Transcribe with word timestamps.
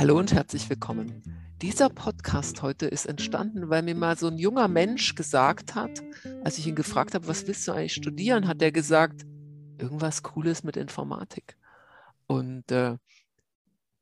Hallo 0.00 0.18
und 0.18 0.32
herzlich 0.32 0.70
willkommen. 0.70 1.22
Dieser 1.60 1.90
Podcast 1.90 2.62
heute 2.62 2.86
ist 2.86 3.04
entstanden, 3.04 3.68
weil 3.68 3.82
mir 3.82 3.94
mal 3.94 4.16
so 4.16 4.28
ein 4.28 4.38
junger 4.38 4.66
Mensch 4.66 5.14
gesagt 5.14 5.74
hat, 5.74 6.02
als 6.42 6.56
ich 6.56 6.66
ihn 6.66 6.74
gefragt 6.74 7.14
habe, 7.14 7.28
was 7.28 7.46
willst 7.46 7.68
du 7.68 7.72
eigentlich 7.72 7.92
studieren, 7.92 8.48
hat 8.48 8.62
er 8.62 8.72
gesagt, 8.72 9.26
irgendwas 9.76 10.22
Cooles 10.22 10.64
mit 10.64 10.78
Informatik. 10.78 11.58
Und 12.26 12.72
äh, 12.72 12.96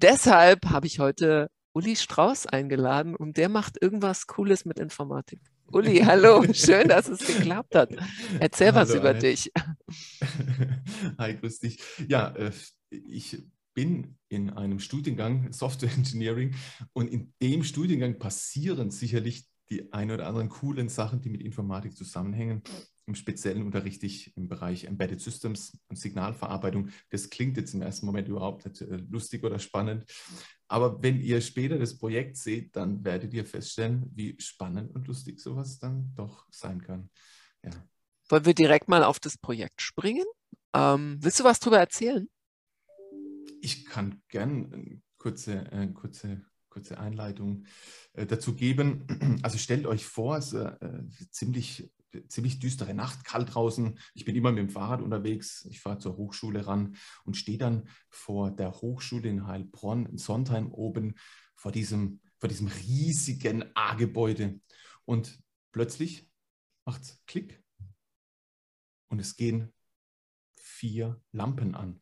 deshalb 0.00 0.66
habe 0.66 0.86
ich 0.86 1.00
heute 1.00 1.50
Uli 1.72 1.96
Strauß 1.96 2.46
eingeladen 2.46 3.16
und 3.16 3.36
der 3.36 3.48
macht 3.48 3.82
irgendwas 3.82 4.28
Cooles 4.28 4.64
mit 4.64 4.78
Informatik. 4.78 5.40
Uli, 5.72 5.98
hallo, 6.04 6.44
schön, 6.52 6.86
dass 6.86 7.08
es 7.08 7.26
geklappt 7.26 7.74
hat. 7.74 7.90
Erzähl 8.38 8.68
hallo, 8.68 8.76
was 8.76 8.94
über 8.94 9.10
Annette. 9.10 9.30
dich. 9.30 9.50
Hi, 11.18 11.34
grüß 11.34 11.58
dich. 11.58 11.80
Ja, 12.06 12.28
äh, 12.36 12.52
ich 12.88 13.42
bin 13.78 14.16
in 14.28 14.50
einem 14.50 14.80
Studiengang 14.80 15.52
Software 15.52 15.92
Engineering 15.96 16.56
und 16.94 17.06
in 17.06 17.32
dem 17.40 17.62
Studiengang 17.62 18.18
passieren 18.18 18.90
sicherlich 18.90 19.46
die 19.70 19.92
ein 19.92 20.10
oder 20.10 20.26
anderen 20.26 20.48
coolen 20.48 20.88
Sachen, 20.88 21.20
die 21.20 21.28
mit 21.28 21.42
Informatik 21.42 21.96
zusammenhängen. 21.96 22.62
Im 23.06 23.14
Speziellen 23.14 23.62
unterrichte 23.62 24.04
ich 24.06 24.36
im 24.36 24.48
Bereich 24.48 24.84
Embedded 24.84 25.20
Systems 25.20 25.78
und 25.86 25.94
Signalverarbeitung. 25.96 26.88
Das 27.10 27.30
klingt 27.30 27.56
jetzt 27.56 27.72
im 27.72 27.82
ersten 27.82 28.04
Moment 28.06 28.26
überhaupt 28.26 28.66
nicht 28.66 28.80
äh, 28.80 28.96
lustig 29.08 29.44
oder 29.44 29.60
spannend. 29.60 30.10
Aber 30.66 31.00
wenn 31.00 31.20
ihr 31.20 31.40
später 31.40 31.78
das 31.78 31.96
Projekt 31.98 32.36
seht, 32.36 32.74
dann 32.74 33.04
werdet 33.04 33.32
ihr 33.32 33.46
feststellen, 33.46 34.10
wie 34.12 34.34
spannend 34.40 34.92
und 34.92 35.06
lustig 35.06 35.38
sowas 35.38 35.78
dann 35.78 36.12
doch 36.16 36.48
sein 36.50 36.82
kann. 36.82 37.10
Ja. 37.62 37.70
Wollen 38.28 38.44
wir 38.44 38.54
direkt 38.54 38.88
mal 38.88 39.04
auf 39.04 39.20
das 39.20 39.38
Projekt 39.38 39.82
springen? 39.82 40.26
Ähm, 40.74 41.18
willst 41.20 41.38
du 41.38 41.44
was 41.44 41.60
darüber 41.60 41.78
erzählen? 41.78 42.28
Ich 43.68 43.84
kann 43.84 44.22
gern 44.28 44.72
eine 44.72 45.02
kurze, 45.18 45.70
äh, 45.72 45.88
kurze, 45.88 46.40
kurze 46.70 46.98
Einleitung 46.98 47.66
äh, 48.14 48.24
dazu 48.24 48.54
geben. 48.54 49.04
Also 49.42 49.58
stellt 49.58 49.84
euch 49.84 50.06
vor, 50.06 50.38
es 50.38 50.54
ist 50.54 50.54
äh, 50.54 51.02
ziemlich 51.30 51.92
ziemlich 52.28 52.60
düstere 52.60 52.94
Nacht, 52.94 53.26
kalt 53.26 53.54
draußen. 53.54 53.98
Ich 54.14 54.24
bin 54.24 54.34
immer 54.34 54.50
mit 54.50 54.60
dem 54.60 54.70
Fahrrad 54.70 55.02
unterwegs. 55.02 55.66
Ich 55.66 55.80
fahre 55.80 55.98
zur 55.98 56.16
Hochschule 56.16 56.66
ran 56.66 56.96
und 57.24 57.36
stehe 57.36 57.58
dann 57.58 57.90
vor 58.08 58.50
der 58.50 58.72
Hochschule 58.72 59.28
in 59.28 59.46
Heilbronn, 59.46 60.06
in 60.06 60.16
Sondheim 60.16 60.72
oben, 60.72 61.16
vor 61.54 61.70
diesem, 61.70 62.22
vor 62.38 62.48
diesem 62.48 62.68
riesigen 62.68 63.64
A-Gebäude. 63.74 64.58
Und 65.04 65.38
plötzlich 65.72 66.26
macht 66.86 67.02
es 67.02 67.22
Klick 67.26 67.62
und 69.08 69.20
es 69.20 69.36
gehen 69.36 69.74
vier 70.56 71.20
Lampen 71.32 71.74
an. 71.74 72.00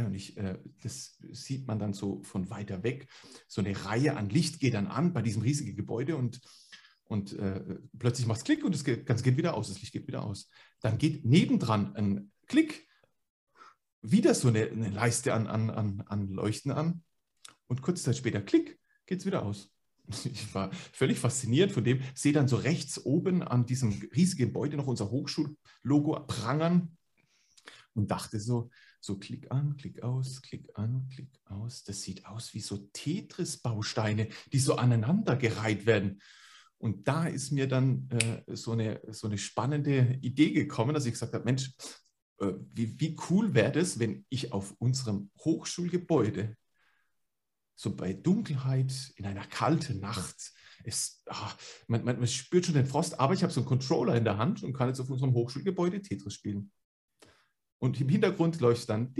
Und 0.00 0.14
ich, 0.14 0.36
äh, 0.36 0.58
das 0.82 1.18
sieht 1.30 1.66
man 1.66 1.78
dann 1.78 1.92
so 1.92 2.22
von 2.22 2.50
weiter 2.50 2.82
weg. 2.82 3.08
So 3.46 3.60
eine 3.60 3.84
Reihe 3.84 4.16
an 4.16 4.30
Licht 4.30 4.60
geht 4.60 4.74
dann 4.74 4.86
an 4.86 5.12
bei 5.12 5.22
diesem 5.22 5.42
riesigen 5.42 5.76
Gebäude 5.76 6.16
und 6.16 6.40
und 7.12 7.34
äh, 7.34 7.78
plötzlich 7.98 8.26
macht 8.26 8.38
es 8.38 8.44
Klick 8.44 8.64
und 8.64 8.74
das 8.74 8.84
Ganze 8.84 9.22
geht 9.22 9.36
wieder 9.36 9.52
aus, 9.52 9.68
das 9.68 9.80
Licht 9.80 9.92
geht 9.92 10.06
wieder 10.06 10.24
aus. 10.24 10.48
Dann 10.80 10.96
geht 10.96 11.26
nebendran 11.26 11.94
ein 11.94 12.32
Klick, 12.46 12.88
wieder 14.00 14.34
so 14.34 14.48
eine, 14.48 14.70
eine 14.70 14.88
Leiste 14.88 15.34
an, 15.34 15.46
an, 15.46 15.68
an, 15.68 16.02
an 16.06 16.28
Leuchten 16.28 16.72
an 16.72 17.02
und 17.66 17.82
kurze 17.82 18.02
Zeit 18.02 18.16
später 18.16 18.40
Klick, 18.40 18.78
geht 19.04 19.20
es 19.20 19.26
wieder 19.26 19.44
aus. 19.44 19.70
Ich 20.24 20.54
war 20.54 20.72
völlig 20.72 21.18
fasziniert 21.18 21.70
von 21.70 21.84
dem, 21.84 22.00
sehe 22.14 22.32
dann 22.32 22.48
so 22.48 22.56
rechts 22.56 23.04
oben 23.04 23.42
an 23.42 23.66
diesem 23.66 23.92
riesigen 24.14 24.46
Gebäude 24.46 24.76
noch 24.76 24.86
unser 24.86 25.10
Hochschullogo 25.10 26.26
prangern 26.26 26.96
und 27.94 28.10
dachte 28.10 28.40
so, 28.40 28.70
so 29.02 29.18
Klick 29.18 29.50
an, 29.50 29.76
Klick 29.76 30.02
aus, 30.02 30.42
Klick 30.42 30.70
an, 30.74 31.08
Klick 31.12 31.40
aus. 31.46 31.82
Das 31.82 32.02
sieht 32.02 32.24
aus 32.24 32.54
wie 32.54 32.60
so 32.60 32.88
Tetris-Bausteine, 32.92 34.28
die 34.52 34.60
so 34.60 34.76
aneinandergereiht 34.76 35.86
werden. 35.86 36.22
Und 36.78 37.08
da 37.08 37.26
ist 37.26 37.50
mir 37.50 37.66
dann 37.66 38.08
äh, 38.10 38.54
so, 38.54 38.72
eine, 38.72 39.00
so 39.08 39.26
eine 39.26 39.38
spannende 39.38 40.18
Idee 40.22 40.52
gekommen, 40.52 40.94
dass 40.94 41.04
ich 41.04 41.12
gesagt 41.12 41.34
habe, 41.34 41.44
Mensch, 41.44 41.72
äh, 42.38 42.52
wie, 42.72 42.98
wie 43.00 43.16
cool 43.28 43.54
wäre 43.54 43.72
das, 43.72 43.98
wenn 43.98 44.24
ich 44.28 44.52
auf 44.52 44.72
unserem 44.78 45.30
Hochschulgebäude 45.40 46.56
so 47.74 47.96
bei 47.96 48.12
Dunkelheit 48.12 49.12
in 49.16 49.26
einer 49.26 49.46
kalten 49.46 49.98
Nacht, 49.98 50.52
es, 50.84 51.22
ach, 51.26 51.56
man, 51.88 52.04
man, 52.04 52.18
man, 52.18 52.28
spürt 52.28 52.66
schon 52.66 52.74
den 52.74 52.86
Frost, 52.86 53.18
aber 53.18 53.34
ich 53.34 53.42
habe 53.42 53.52
so 53.52 53.60
einen 53.60 53.68
Controller 53.68 54.14
in 54.14 54.24
der 54.24 54.38
Hand 54.38 54.62
und 54.62 54.72
kann 54.72 54.88
jetzt 54.88 55.00
auf 55.00 55.10
unserem 55.10 55.34
Hochschulgebäude 55.34 56.02
Tetris 56.02 56.34
spielen. 56.34 56.70
Und 57.82 58.00
im 58.00 58.08
Hintergrund 58.08 58.60
läuft 58.60 58.88
dann, 58.90 59.12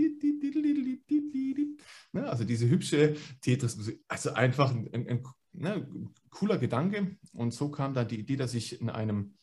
also 2.13 2.45
diese 2.45 2.69
hübsche 2.69 3.17
Tetris-Musik, 3.41 4.01
also 4.07 4.31
einfach 4.35 4.71
ein, 4.71 4.89
ein, 4.93 5.09
ein 5.09 5.23
ne, 5.51 5.85
cooler 6.29 6.57
Gedanke. 6.57 7.17
Und 7.33 7.53
so 7.53 7.69
kam 7.69 7.93
dann 7.93 8.07
die 8.07 8.21
Idee, 8.21 8.37
dass 8.37 8.53
ich 8.53 8.79
in 8.79 8.89
einem 8.89 9.37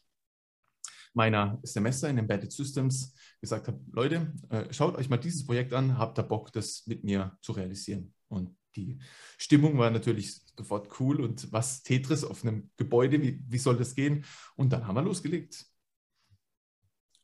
meiner 1.12 1.60
Semester 1.64 2.08
in 2.08 2.16
Embedded 2.16 2.50
Systems 2.50 3.12
gesagt 3.42 3.68
habe, 3.68 3.78
Leute, 3.92 4.32
äh, 4.48 4.72
schaut 4.72 4.96
euch 4.96 5.10
mal 5.10 5.18
dieses 5.18 5.44
Projekt 5.44 5.74
an, 5.74 5.98
habt 5.98 6.18
ihr 6.18 6.22
Bock, 6.22 6.50
das 6.54 6.86
mit 6.86 7.04
mir 7.04 7.36
zu 7.42 7.52
realisieren. 7.52 8.14
Und 8.28 8.56
die 8.74 9.00
Stimmung 9.36 9.76
war 9.76 9.90
natürlich 9.90 10.40
sofort 10.56 10.98
cool 10.98 11.20
und 11.20 11.52
was 11.52 11.82
Tetris 11.82 12.24
auf 12.24 12.42
einem 12.42 12.70
Gebäude, 12.78 13.20
wie, 13.20 13.44
wie 13.46 13.58
soll 13.58 13.76
das 13.76 13.94
gehen? 13.94 14.24
Und 14.56 14.72
dann 14.72 14.86
haben 14.86 14.94
wir 14.94 15.02
losgelegt. 15.02 15.66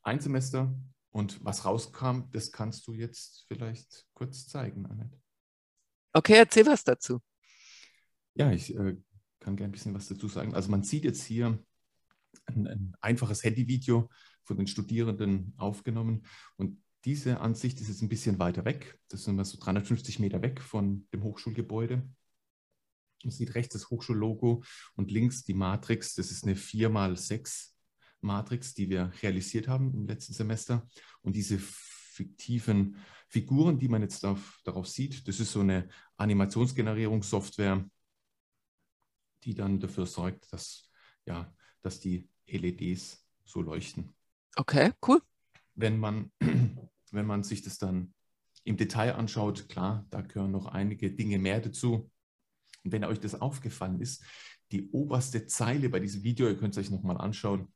Ein 0.03 0.21
Semester 0.21 0.77
und 1.17 1.43
was 1.43 1.65
rauskam, 1.65 2.25
das 2.31 2.53
kannst 2.53 2.87
du 2.87 2.93
jetzt 2.93 3.47
vielleicht 3.49 4.05
kurz 4.13 4.47
zeigen, 4.49 4.85
Annette. 4.85 5.19
Okay, 6.13 6.35
erzähl 6.35 6.67
was 6.67 6.85
dazu. 6.85 7.23
Ja, 8.35 8.53
ich 8.53 8.75
äh, 8.75 8.99
kann 9.41 9.57
gerne 9.57 9.71
ein 9.71 9.73
bisschen 9.73 9.95
was 9.95 10.09
dazu 10.09 10.29
sagen. 10.29 10.55
Also 10.55 10.71
man 10.71 10.83
sieht 10.83 11.05
jetzt 11.05 11.25
hier 11.25 11.59
ein, 12.45 12.67
ein 12.67 12.95
einfaches 13.01 13.43
Handyvideo 13.45 14.11
von 14.45 14.59
den 14.59 14.67
Studierenden 14.67 15.55
aufgenommen 15.57 16.27
und 16.57 16.83
diese 17.07 17.41
Ansicht 17.41 17.81
ist 17.81 17.89
jetzt 17.89 18.03
ein 18.03 18.11
bisschen 18.11 18.39
weiter 18.39 18.67
weg. 18.67 19.01
Das 19.09 19.25
sind 19.25 19.37
wir 19.37 19.45
so 19.47 19.59
350 19.59 20.19
Meter 20.19 20.43
weg 20.43 20.61
von 20.61 21.09
dem 21.15 21.23
Hochschulgebäude. 21.23 22.07
Man 23.25 23.31
sieht 23.31 23.55
rechts 23.55 23.73
das 23.73 23.89
Hochschullogo 23.89 24.63
und 24.97 25.11
links 25.11 25.45
die 25.45 25.55
Matrix. 25.55 26.15
Das 26.15 26.31
ist 26.31 26.45
eine 26.45 26.57
4x6 26.57 27.76
Matrix, 28.27 28.75
die 28.75 28.91
wir 28.91 29.13
realisiert 29.23 29.69
haben 29.69 29.93
im 29.95 30.07
letzten 30.07 30.35
Semester. 30.35 30.87
Und 31.23 31.35
diese 31.37 31.59
fiktiven 31.59 32.97
Figuren, 33.29 33.79
die 33.79 33.89
man 33.89 34.03
jetzt 34.03 34.25
auf, 34.25 34.61
darauf 34.65 34.87
sieht, 34.87 35.27
das 35.27 35.41
ist 35.41 35.53
so 35.53 35.61
eine 35.61 35.89
Animationsgenerierungssoftware, 36.17 37.89
die 39.45 39.55
dann 39.55 39.81
dafür 39.81 40.07
sorgt, 40.07 40.53
dass, 40.53 40.91
ja, 41.25 41.55
dass 41.83 42.01
die 42.01 42.29
LEDs 42.47 43.27
so 43.45 43.63
leuchten. 43.63 44.15
Okay, 44.57 44.93
cool. 45.07 45.21
Wenn 45.75 45.99
man, 45.99 46.31
wenn 47.11 47.27
man 47.27 47.43
sich 47.43 47.63
das 47.63 47.79
dann 47.79 48.15
im 48.65 48.77
Detail 48.77 49.15
anschaut, 49.15 49.69
klar, 49.69 50.07
da 50.11 50.23
gehören 50.23 50.51
noch 50.51 50.67
einige 50.67 51.13
Dinge 51.13 51.39
mehr 51.39 51.61
dazu. 51.61 52.11
Und 52.85 52.93
wenn 52.93 53.05
euch 53.05 53.21
das 53.21 53.41
aufgefallen 53.41 54.01
ist, 54.01 54.25
die 54.73 54.91
oberste 54.91 55.47
Zeile 55.47 55.89
bei 55.89 56.01
diesem 56.01 56.23
Video, 56.23 56.49
ihr 56.49 56.57
könnt 56.57 56.77
es 56.77 56.79
euch 56.79 56.91
nochmal 56.91 57.19
anschauen, 57.19 57.69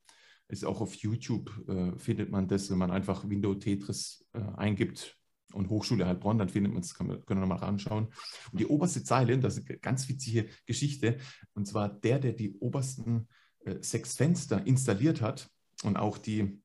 ist 0.51 0.65
auch 0.65 0.81
auf 0.81 0.95
YouTube, 0.95 1.51
äh, 1.69 1.99
findet 1.99 2.31
man 2.31 2.49
das, 2.49 2.71
wenn 2.71 2.79
man 2.79 2.91
einfach 2.91 3.29
Window 3.29 3.55
Tetris 3.55 4.27
äh, 4.33 4.41
eingibt, 4.57 5.21
und 5.53 5.69
Hochschule 5.69 6.07
Heilbronn, 6.07 6.39
dann 6.39 6.49
findet 6.49 6.73
man 6.73 6.83
es, 6.83 6.95
können 6.95 7.25
wir 7.27 7.35
nochmal 7.35 7.63
anschauen. 7.65 8.09
Und 8.53 8.61
die 8.61 8.67
oberste 8.67 9.03
Zeile, 9.03 9.39
das 9.39 9.59
ist 9.59 9.69
eine 9.69 9.79
ganz 9.79 10.09
witzige 10.09 10.49
Geschichte, 10.67 11.19
und 11.55 11.67
zwar 11.67 11.89
der, 11.89 12.19
der 12.19 12.33
die 12.33 12.57
obersten 12.59 13.29
äh, 13.65 13.77
sechs 13.81 14.15
Fenster 14.15 14.67
installiert 14.67 15.21
hat 15.21 15.51
und 15.83 15.97
auch 15.97 16.19
die, 16.19 16.61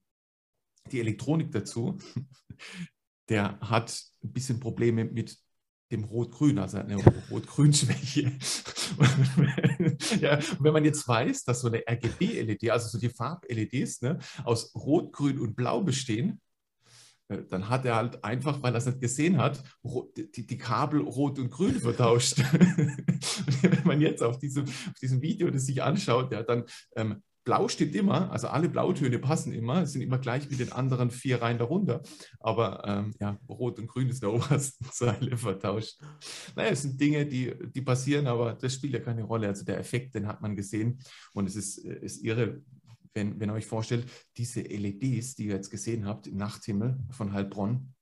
die 0.91 0.99
Elektronik 0.99 1.51
dazu, 1.51 1.97
der 3.29 3.59
hat 3.59 4.03
ein 4.23 4.33
bisschen 4.33 4.59
Probleme 4.59 5.05
mit 5.05 5.37
dem 5.91 6.03
Rot-Grün, 6.03 6.57
also 6.57 6.77
eine 6.77 6.97
Rot-Grün-Schwäche. 7.29 8.31
ja, 10.19 10.39
wenn 10.59 10.73
man 10.73 10.85
jetzt 10.85 11.07
weiß, 11.07 11.43
dass 11.43 11.61
so 11.61 11.67
eine 11.67 11.83
RGB-LED, 11.87 12.71
also 12.71 12.89
so 12.89 12.97
die 12.97 13.09
Farb-LEDs, 13.09 14.01
ne, 14.01 14.19
aus 14.43 14.73
Rot, 14.75 15.13
Grün 15.13 15.39
und 15.39 15.55
Blau 15.55 15.81
bestehen, 15.81 16.41
äh, 17.27 17.43
dann 17.49 17.69
hat 17.69 17.85
er 17.85 17.95
halt 17.95 18.23
einfach, 18.23 18.61
weil 18.61 18.73
er 18.73 18.77
es 18.77 18.85
nicht 18.85 19.01
gesehen 19.01 19.37
hat, 19.37 19.63
die, 20.15 20.45
die 20.45 20.57
Kabel 20.57 21.01
rot 21.01 21.39
und 21.39 21.49
grün 21.49 21.79
vertauscht. 21.79 22.37
wenn 23.61 23.83
man 23.83 24.01
jetzt 24.01 24.21
auf 24.21 24.37
diesem, 24.37 24.65
auf 24.65 24.99
diesem 25.01 25.21
Video 25.21 25.49
das 25.49 25.65
sich 25.65 25.81
anschaut, 25.81 26.31
ja, 26.31 26.43
dann 26.43 26.65
ähm, 26.95 27.23
Blau 27.45 27.67
steht 27.67 27.93
immer, 27.95 28.31
also 28.31 28.47
alle 28.47 28.67
Blautöne 28.67 29.19
passen 29.19 29.53
immer, 29.53 29.85
sind 29.85 30.01
immer 30.01 30.17
gleich 30.17 30.49
wie 30.49 30.55
den 30.55 30.71
anderen 30.71 31.11
vier 31.11 31.41
Reihen 31.41 31.59
darunter. 31.59 32.01
Aber 32.39 32.83
ähm, 32.85 33.13
ja, 33.19 33.39
Rot 33.47 33.79
und 33.79 33.87
Grün 33.87 34.09
ist 34.09 34.23
in 34.23 34.29
der 34.29 34.33
obersten 34.33 34.85
Zeile 34.91 35.37
vertauscht. 35.37 35.99
Naja, 36.55 36.71
es 36.71 36.81
sind 36.81 36.99
Dinge, 36.99 37.25
die, 37.25 37.53
die 37.73 37.81
passieren, 37.81 38.25
aber 38.25 38.53
das 38.53 38.73
spielt 38.73 38.93
ja 38.93 38.99
keine 38.99 39.23
Rolle. 39.23 39.47
Also 39.47 39.63
der 39.63 39.79
Effekt, 39.79 40.15
den 40.15 40.27
hat 40.27 40.41
man 40.41 40.55
gesehen 40.55 40.99
und 41.33 41.47
es 41.47 41.55
ist, 41.55 41.85
äh, 41.85 41.99
ist 42.01 42.23
irre, 42.23 42.63
wenn, 43.13 43.39
wenn 43.39 43.49
ihr 43.49 43.53
euch 43.53 43.67
vorstellt, 43.67 44.09
diese 44.37 44.61
LEDs, 44.61 45.35
die 45.35 45.45
ihr 45.45 45.55
jetzt 45.55 45.69
gesehen 45.69 46.05
habt 46.05 46.27
im 46.27 46.37
Nachthimmel 46.37 46.97
von 47.11 47.31
Heilbronn, 47.31 47.93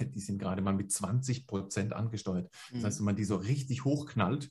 die 0.00 0.20
sind 0.20 0.38
gerade 0.38 0.62
mal 0.62 0.74
mit 0.74 0.90
20 0.90 1.46
Prozent 1.46 1.92
angesteuert. 1.92 2.50
Das 2.72 2.84
heißt, 2.84 2.98
wenn 2.98 3.06
man 3.06 3.16
die 3.16 3.24
so 3.24 3.36
richtig 3.36 3.84
hochknallt, 3.84 4.50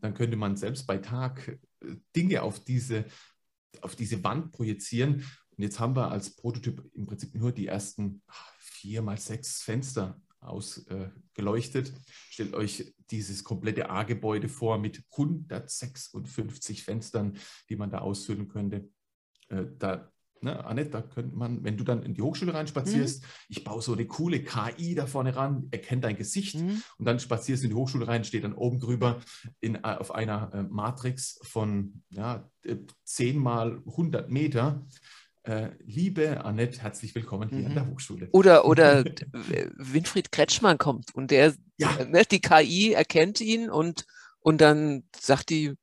dann 0.00 0.14
könnte 0.14 0.36
man 0.36 0.56
selbst 0.56 0.86
bei 0.86 0.98
Tag 0.98 1.58
äh, 1.80 1.96
Dinge 2.14 2.42
auf 2.42 2.60
diese, 2.60 3.04
auf 3.80 3.96
diese 3.96 4.22
Wand 4.24 4.52
projizieren. 4.52 5.24
Und 5.56 5.62
jetzt 5.62 5.80
haben 5.80 5.96
wir 5.96 6.10
als 6.10 6.36
Prototyp 6.36 6.84
im 6.94 7.06
Prinzip 7.06 7.34
nur 7.34 7.52
die 7.52 7.66
ersten 7.66 8.22
vier 8.58 9.02
mal 9.02 9.18
sechs 9.18 9.62
Fenster 9.62 10.20
ausgeleuchtet. 10.40 11.88
Äh, 11.88 11.92
Stellt 12.30 12.54
euch 12.54 12.94
dieses 13.10 13.42
komplette 13.42 13.90
A-Gebäude 13.90 14.48
vor 14.48 14.78
mit 14.78 15.02
156 15.12 16.84
Fenstern, 16.84 17.36
die 17.68 17.76
man 17.76 17.90
da 17.90 17.98
ausfüllen 17.98 18.48
könnte. 18.48 18.88
Äh, 19.48 19.64
da 19.78 20.12
Ne, 20.42 20.64
Annette, 20.64 20.90
da 20.90 21.02
könnte 21.02 21.34
man, 21.36 21.64
wenn 21.64 21.76
du 21.76 21.84
dann 21.84 22.02
in 22.02 22.14
die 22.14 22.22
Hochschule 22.22 22.52
reinspazierst, 22.52 23.22
mhm. 23.22 23.28
ich 23.48 23.64
baue 23.64 23.80
so 23.80 23.94
eine 23.94 24.06
coole 24.06 24.42
KI 24.42 24.94
da 24.94 25.06
vorne 25.06 25.34
ran, 25.34 25.68
erkennt 25.70 26.04
dein 26.04 26.16
Gesicht 26.16 26.56
mhm. 26.56 26.82
und 26.98 27.06
dann 27.06 27.18
spazierst 27.18 27.62
du 27.62 27.66
in 27.66 27.70
die 27.70 27.76
Hochschule 27.76 28.06
rein, 28.06 28.24
steht 28.24 28.44
dann 28.44 28.52
oben 28.52 28.78
drüber 28.78 29.20
in, 29.60 29.76
äh, 29.76 29.80
auf 29.82 30.14
einer 30.14 30.52
äh, 30.52 30.62
Matrix 30.62 31.38
von 31.42 32.02
ja, 32.10 32.48
10 33.04 33.38
mal 33.38 33.82
100 33.86 34.30
Meter. 34.30 34.86
Äh, 35.42 35.70
liebe 35.84 36.44
Annette, 36.44 36.82
herzlich 36.82 37.14
willkommen 37.14 37.48
hier 37.48 37.60
mhm. 37.60 37.66
an 37.66 37.74
der 37.74 37.86
Hochschule. 37.88 38.28
Oder, 38.32 38.64
oder 38.66 39.04
Winfried 39.76 40.32
Kretschmann 40.32 40.76
kommt 40.76 41.14
und 41.14 41.30
der, 41.30 41.54
ja. 41.78 42.04
ne, 42.04 42.24
die 42.30 42.40
KI 42.40 42.92
erkennt 42.92 43.40
ihn 43.40 43.70
und, 43.70 44.04
und 44.40 44.60
dann 44.60 45.04
sagt 45.18 45.50
die, 45.50 45.74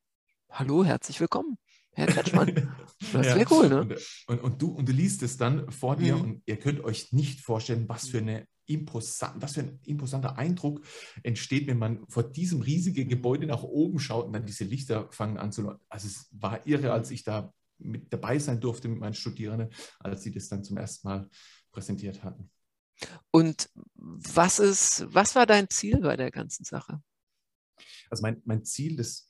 hallo, 0.50 0.84
herzlich 0.86 1.20
willkommen. 1.20 1.58
Herr 1.94 2.08
Kretschmann. 2.08 2.76
Das 3.12 3.26
wäre 3.26 3.42
ja. 3.42 3.48
cool, 3.52 3.68
ne? 3.68 3.82
Und, 3.82 3.98
und, 4.28 4.40
und, 4.40 4.62
du, 4.62 4.68
und 4.70 4.88
du 4.88 4.94
liest 4.94 5.24
es 5.24 5.36
dann 5.36 5.70
vor 5.72 5.98
dir 5.98 6.16
mhm. 6.16 6.22
und 6.22 6.44
ihr 6.46 6.58
könnt 6.58 6.82
euch 6.86 7.12
nicht 7.12 7.42
vorstellen, 7.42 7.90
was 7.90 8.08
für, 8.08 8.20
eine 8.20 8.48
imposant, 8.66 9.42
was 9.42 9.54
für 9.54 9.62
ein 9.62 9.80
imposanter 9.86 10.38
Eindruck 10.38 10.86
entsteht, 11.22 11.68
wenn 11.68 11.80
man 11.80 12.06
vor 12.08 12.24
diesem 12.24 12.62
riesigen 12.62 13.10
Gebäude 13.10 13.46
nach 13.46 13.64
oben 13.64 14.00
schaut 14.00 14.28
und 14.28 14.34
dann 14.34 14.46
diese 14.46 14.64
Lichter 14.64 15.12
fangen 15.12 15.38
an 15.38 15.52
zu. 15.52 15.74
Also 15.90 16.08
es 16.08 16.30
war 16.32 16.66
irre, 16.66 16.94
als 16.94 17.12
ich 17.12 17.24
da 17.24 17.54
mit 17.78 18.14
dabei 18.14 18.40
sein 18.40 18.62
durfte 18.62 18.88
mit 18.88 19.00
meinen 19.00 19.14
Studierenden, 19.14 19.70
als 20.00 20.24
sie 20.24 20.32
das 20.32 20.48
dann 20.48 20.64
zum 20.64 20.78
ersten 20.78 21.08
Mal 21.08 21.30
präsentiert 21.72 22.24
hatten. 22.24 22.50
Und 23.32 23.70
was 23.96 24.60
ist, 24.60 25.06
was 25.10 25.36
war 25.36 25.46
dein 25.46 25.70
Ziel 25.70 26.00
bei 26.00 26.16
der 26.16 26.32
ganzen 26.32 26.64
Sache? 26.64 27.02
Also 28.14 28.22
mein, 28.22 28.44
mein 28.46 28.64
Ziel, 28.64 28.96
das 28.96 29.28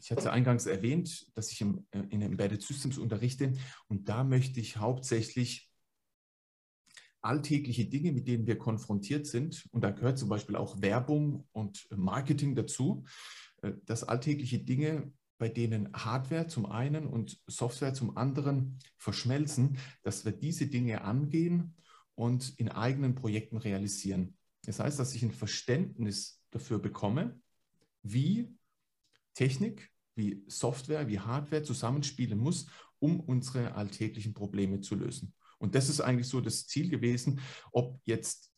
ich 0.00 0.10
hatte 0.10 0.32
eingangs 0.32 0.66
erwähnt, 0.66 1.26
dass 1.36 1.52
ich 1.52 1.60
im, 1.60 1.86
in 1.92 2.20
Embedded 2.20 2.62
Systems 2.62 2.98
unterrichte 2.98 3.52
und 3.86 4.08
da 4.08 4.24
möchte 4.24 4.58
ich 4.58 4.76
hauptsächlich 4.76 5.70
alltägliche 7.20 7.84
Dinge, 7.84 8.10
mit 8.10 8.26
denen 8.26 8.48
wir 8.48 8.58
konfrontiert 8.58 9.26
sind, 9.26 9.68
und 9.70 9.82
da 9.82 9.90
gehört 9.90 10.18
zum 10.18 10.28
Beispiel 10.28 10.56
auch 10.56 10.82
Werbung 10.82 11.46
und 11.52 11.86
Marketing 11.96 12.56
dazu, 12.56 13.04
äh, 13.62 13.72
dass 13.84 14.02
alltägliche 14.02 14.58
Dinge, 14.58 15.12
bei 15.38 15.48
denen 15.48 15.92
Hardware 15.92 16.48
zum 16.48 16.66
einen 16.66 17.06
und 17.06 17.40
Software 17.46 17.94
zum 17.94 18.16
anderen 18.16 18.80
verschmelzen, 18.96 19.78
dass 20.02 20.24
wir 20.24 20.32
diese 20.32 20.66
Dinge 20.66 21.02
angehen 21.02 21.76
und 22.16 22.58
in 22.58 22.68
eigenen 22.68 23.14
Projekten 23.14 23.58
realisieren. 23.58 24.36
Das 24.64 24.80
heißt, 24.80 24.98
dass 24.98 25.14
ich 25.14 25.22
ein 25.22 25.30
Verständnis 25.30 26.42
dafür 26.50 26.80
bekomme, 26.80 27.40
wie 28.02 28.54
Technik, 29.34 29.90
wie 30.14 30.44
Software, 30.48 31.08
wie 31.08 31.20
Hardware 31.20 31.62
zusammenspielen 31.62 32.38
muss, 32.38 32.66
um 32.98 33.20
unsere 33.20 33.74
alltäglichen 33.74 34.34
Probleme 34.34 34.80
zu 34.80 34.96
lösen. 34.96 35.34
Und 35.58 35.74
das 35.74 35.88
ist 35.88 36.00
eigentlich 36.00 36.28
so 36.28 36.40
das 36.40 36.66
Ziel 36.66 36.88
gewesen, 36.88 37.40
ob 37.72 38.00
jetzt 38.04 38.52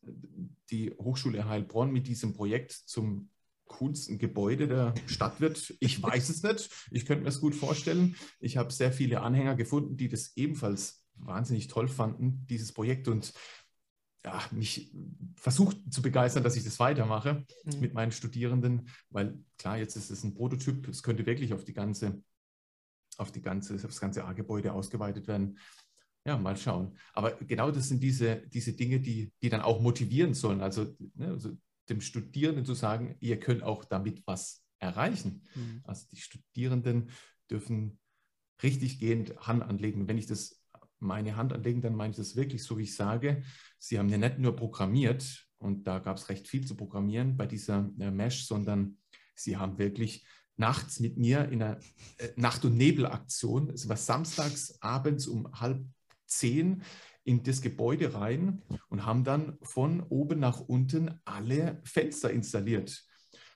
die 0.70 0.90
Hochschule 0.92 1.48
Heilbronn 1.48 1.92
mit 1.92 2.06
diesem 2.06 2.34
Projekt 2.34 2.72
zum 2.72 3.30
coolsten 3.66 4.18
Gebäude 4.18 4.68
der 4.68 4.94
Stadt 5.06 5.40
wird. 5.40 5.74
Ich 5.80 6.02
weiß 6.02 6.28
es 6.28 6.42
nicht. 6.42 6.70
Ich 6.90 7.06
könnte 7.06 7.22
mir 7.22 7.28
es 7.28 7.40
gut 7.40 7.54
vorstellen. 7.54 8.16
Ich 8.40 8.56
habe 8.56 8.72
sehr 8.72 8.92
viele 8.92 9.20
Anhänger 9.20 9.54
gefunden, 9.54 9.96
die 9.96 10.08
das 10.08 10.36
ebenfalls 10.36 11.04
wahnsinnig 11.14 11.68
toll 11.68 11.88
fanden, 11.88 12.46
dieses 12.48 12.72
Projekt. 12.72 13.08
Und 13.08 13.32
ja, 14.24 14.42
mich 14.50 14.92
versucht 15.36 15.78
zu 15.90 16.02
begeistern, 16.02 16.42
dass 16.42 16.56
ich 16.56 16.64
das 16.64 16.78
weitermache 16.78 17.44
mhm. 17.64 17.80
mit 17.80 17.94
meinen 17.94 18.12
Studierenden, 18.12 18.88
weil 19.08 19.38
klar, 19.56 19.78
jetzt 19.78 19.96
ist 19.96 20.10
es 20.10 20.24
ein 20.24 20.34
Prototyp, 20.34 20.88
es 20.88 21.02
könnte 21.02 21.24
wirklich 21.26 21.54
auf 21.54 21.64
die 21.64 21.72
ganze, 21.72 22.22
auf 23.16 23.32
die 23.32 23.40
ganze, 23.40 23.74
auf 23.74 23.82
das 23.82 24.00
ganze 24.00 24.24
A-Gebäude 24.24 24.72
ausgeweitet 24.72 25.26
werden. 25.26 25.58
Ja, 26.26 26.36
mal 26.36 26.56
schauen. 26.56 26.98
Aber 27.14 27.32
genau 27.32 27.70
das 27.70 27.88
sind 27.88 28.02
diese, 28.02 28.46
diese 28.48 28.74
Dinge, 28.74 29.00
die, 29.00 29.32
die 29.42 29.48
dann 29.48 29.62
auch 29.62 29.80
motivieren 29.80 30.34
sollen. 30.34 30.60
Also, 30.60 30.94
ne, 31.14 31.28
also 31.28 31.56
dem 31.88 32.02
Studierenden 32.02 32.66
zu 32.66 32.74
sagen, 32.74 33.16
ihr 33.20 33.40
könnt 33.40 33.62
auch 33.62 33.84
damit 33.84 34.22
was 34.26 34.62
erreichen. 34.78 35.42
Mhm. 35.54 35.80
Also 35.84 36.06
die 36.10 36.20
Studierenden 36.20 37.10
dürfen 37.50 37.98
richtig 38.62 38.98
gehend 38.98 39.36
Hand 39.38 39.62
anlegen. 39.62 40.08
Wenn 40.08 40.18
ich 40.18 40.26
das 40.26 40.59
meine 41.00 41.36
Hand 41.36 41.52
anlegen, 41.52 41.80
dann 41.80 41.94
meine 41.94 42.12
ich 42.12 42.16
das 42.16 42.36
wirklich 42.36 42.62
so, 42.62 42.78
wie 42.78 42.84
ich 42.84 42.94
sage. 42.94 43.42
Sie 43.78 43.98
haben 43.98 44.08
ja 44.08 44.18
nicht 44.18 44.38
nur 44.38 44.54
programmiert 44.54 45.46
und 45.58 45.86
da 45.86 45.98
gab 45.98 46.16
es 46.16 46.28
recht 46.28 46.48
viel 46.48 46.66
zu 46.66 46.76
programmieren 46.76 47.36
bei 47.36 47.46
dieser 47.46 47.90
äh, 47.98 48.10
Mesh, 48.10 48.46
sondern 48.46 48.98
sie 49.34 49.56
haben 49.56 49.78
wirklich 49.78 50.24
nachts 50.56 51.00
mit 51.00 51.16
mir 51.16 51.48
in 51.48 51.62
einer 51.62 51.80
äh, 52.18 52.28
Nacht- 52.36 52.64
und 52.64 52.76
Nebelaktion, 52.76 53.70
es 53.70 53.88
war 53.88 53.96
samstags 53.96 54.80
abends 54.80 55.26
um 55.26 55.50
halb 55.58 55.84
zehn, 56.26 56.82
in 57.24 57.42
das 57.42 57.60
Gebäude 57.60 58.14
rein 58.14 58.62
und 58.88 59.04
haben 59.04 59.24
dann 59.24 59.58
von 59.62 60.02
oben 60.02 60.40
nach 60.40 60.60
unten 60.60 61.20
alle 61.24 61.80
Fenster 61.84 62.30
installiert. 62.30 63.04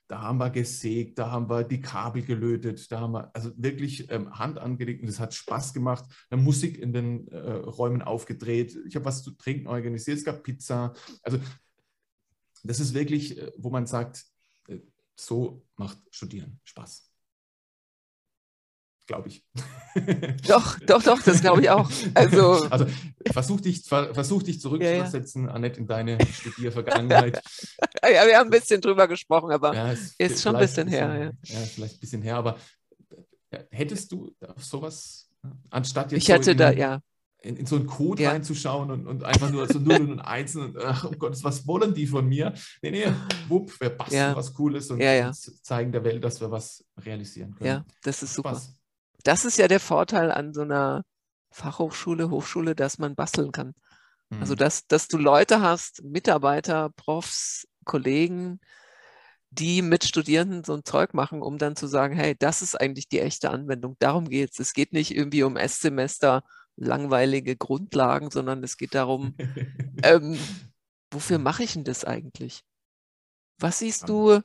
Da 0.06 0.20
haben 0.20 0.38
wir 0.38 0.50
gesägt, 0.50 1.18
da 1.18 1.30
haben 1.30 1.48
wir 1.48 1.64
die 1.64 1.80
Kabel 1.80 2.22
gelötet, 2.22 2.90
da 2.92 3.00
haben 3.00 3.12
wir 3.12 3.34
also 3.34 3.50
wirklich 3.56 4.10
ähm, 4.10 4.30
Hand 4.38 4.58
angelegt 4.58 5.02
und 5.02 5.08
es 5.08 5.18
hat 5.18 5.32
Spaß 5.32 5.72
gemacht. 5.72 6.04
Dann 6.30 6.44
Musik 6.44 6.78
in 6.78 6.92
den 6.92 7.28
äh, 7.28 7.38
Räumen 7.38 8.02
aufgedreht. 8.02 8.76
Ich 8.86 8.96
habe 8.96 9.06
was 9.06 9.22
zu 9.22 9.30
trinken 9.32 9.66
organisiert, 9.66 10.18
es 10.18 10.24
gab 10.24 10.42
Pizza. 10.42 10.92
Also 11.22 11.38
das 12.62 12.80
ist 12.80 12.94
wirklich, 12.94 13.38
äh, 13.38 13.52
wo 13.56 13.70
man 13.70 13.86
sagt, 13.86 14.24
äh, 14.68 14.80
so 15.16 15.64
macht 15.76 15.98
Studieren 16.10 16.60
Spaß 16.64 17.13
glaube 19.06 19.28
ich. 19.28 19.44
Doch, 20.48 20.78
doch, 20.80 21.02
doch, 21.02 21.22
das 21.22 21.40
glaube 21.40 21.62
ich 21.62 21.70
auch. 21.70 21.88
Also, 22.14 22.66
also 22.70 22.86
versuch, 23.32 23.60
dich, 23.60 23.82
versuch 23.84 24.42
dich 24.42 24.60
zurückzusetzen, 24.60 25.44
ja, 25.44 25.48
ja. 25.48 25.54
Annette, 25.54 25.78
in 25.78 25.86
deine 25.86 26.18
Studiervergangenheit. 26.32 27.40
ja, 28.02 28.26
wir 28.26 28.36
haben 28.36 28.48
ein 28.48 28.50
bisschen 28.50 28.80
drüber 28.80 29.06
gesprochen, 29.06 29.52
aber 29.52 29.72
ja, 29.72 29.92
ist, 29.92 30.18
ist 30.18 30.42
schon 30.42 30.56
ein 30.56 30.62
bisschen, 30.62 30.86
bisschen 30.86 31.08
her. 31.08 31.32
Ja. 31.44 31.54
ja, 31.54 31.66
vielleicht 31.66 31.94
ein 31.94 32.00
bisschen 32.00 32.22
her, 32.22 32.36
aber 32.36 32.56
äh, 33.50 33.60
hättest 33.70 34.10
du 34.10 34.34
sowas, 34.56 35.30
anstatt 35.70 36.10
jetzt. 36.10 36.22
Ich 36.22 36.28
hätte 36.28 36.44
so 36.44 36.50
in, 36.50 36.58
da, 36.58 36.72
ja. 36.72 37.00
In, 37.42 37.56
in, 37.56 37.66
so 37.66 37.76
einen 37.76 37.86
Code 37.86 38.22
ja. 38.22 38.30
reinzuschauen 38.30 38.90
und, 38.90 39.06
und 39.06 39.22
einfach 39.22 39.50
nur 39.50 39.68
so 39.68 39.78
Nullen 39.78 40.10
und 40.10 40.20
Einsen 40.20 40.62
und 40.62 40.78
ach, 40.78 41.04
oh 41.04 41.14
Gott, 41.16 41.38
was 41.44 41.66
wollen 41.68 41.94
die 41.94 42.08
von 42.08 42.26
mir? 42.26 42.52
Nee, 42.82 42.90
nee, 42.90 43.06
wupp, 43.48 43.78
wir 43.80 43.90
basteln 43.90 44.34
was 44.34 44.52
Cooles 44.54 44.90
und, 44.90 45.00
und, 45.00 45.34
zeigen 45.64 45.92
der 45.92 46.02
Welt, 46.02 46.24
dass 46.24 46.40
wir 46.40 46.50
was 46.50 46.84
realisieren 46.98 47.54
können. 47.54 47.68
Ja, 47.68 47.84
das 48.02 48.22
ist 48.22 48.34
super. 48.34 48.50
Spaß 48.50 48.74
das 49.24 49.44
ist 49.44 49.58
ja 49.58 49.68
der 49.68 49.80
Vorteil 49.80 50.30
an 50.30 50.54
so 50.54 50.62
einer 50.62 51.04
Fachhochschule, 51.50 52.30
Hochschule, 52.30 52.74
dass 52.74 52.98
man 52.98 53.14
basteln 53.14 53.52
kann. 53.52 53.74
Also, 54.30 54.34
mhm. 54.34 54.40
Also, 54.40 54.54
dass, 54.54 54.86
dass 54.86 55.08
du 55.08 55.18
Leute 55.18 55.60
hast, 55.60 56.02
Mitarbeiter, 56.04 56.90
Profs, 56.90 57.66
Kollegen, 57.84 58.60
die 59.50 59.82
mit 59.82 60.04
Studierenden 60.04 60.64
so 60.64 60.74
ein 60.74 60.84
Zeug 60.84 61.14
machen, 61.14 61.40
um 61.40 61.58
dann 61.58 61.76
zu 61.76 61.86
sagen, 61.86 62.14
hey, 62.14 62.34
das 62.36 62.60
ist 62.60 62.80
eigentlich 62.80 63.08
die 63.08 63.20
echte 63.20 63.50
Anwendung. 63.50 63.96
Darum 63.98 64.28
geht 64.28 64.52
es. 64.52 64.58
Es 64.58 64.72
geht 64.72 64.92
nicht 64.92 65.14
irgendwie 65.14 65.44
um 65.44 65.56
S-Semester 65.56 66.42
langweilige 66.76 67.56
Grundlagen, 67.56 68.30
sondern 68.30 68.64
es 68.64 68.76
geht 68.76 68.94
darum, 68.94 69.36
ähm, 70.02 70.38
wofür 71.12 71.38
mache 71.38 71.62
ich 71.62 71.74
denn 71.74 71.84
das 71.84 72.04
eigentlich? 72.04 72.64
Was 73.58 73.78
siehst 73.78 74.08
du, 74.08 74.40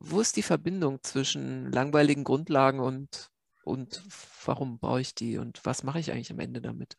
wo 0.00 0.20
ist 0.20 0.36
die 0.36 0.42
Verbindung 0.42 0.98
zwischen 1.02 1.70
langweiligen 1.70 2.24
Grundlagen 2.24 2.80
und 2.80 3.30
und 3.70 4.02
warum 4.44 4.78
brauche 4.78 5.00
ich 5.00 5.14
die 5.14 5.38
und 5.38 5.64
was 5.64 5.84
mache 5.84 6.00
ich 6.00 6.10
eigentlich 6.10 6.32
am 6.32 6.40
Ende 6.40 6.60
damit? 6.60 6.98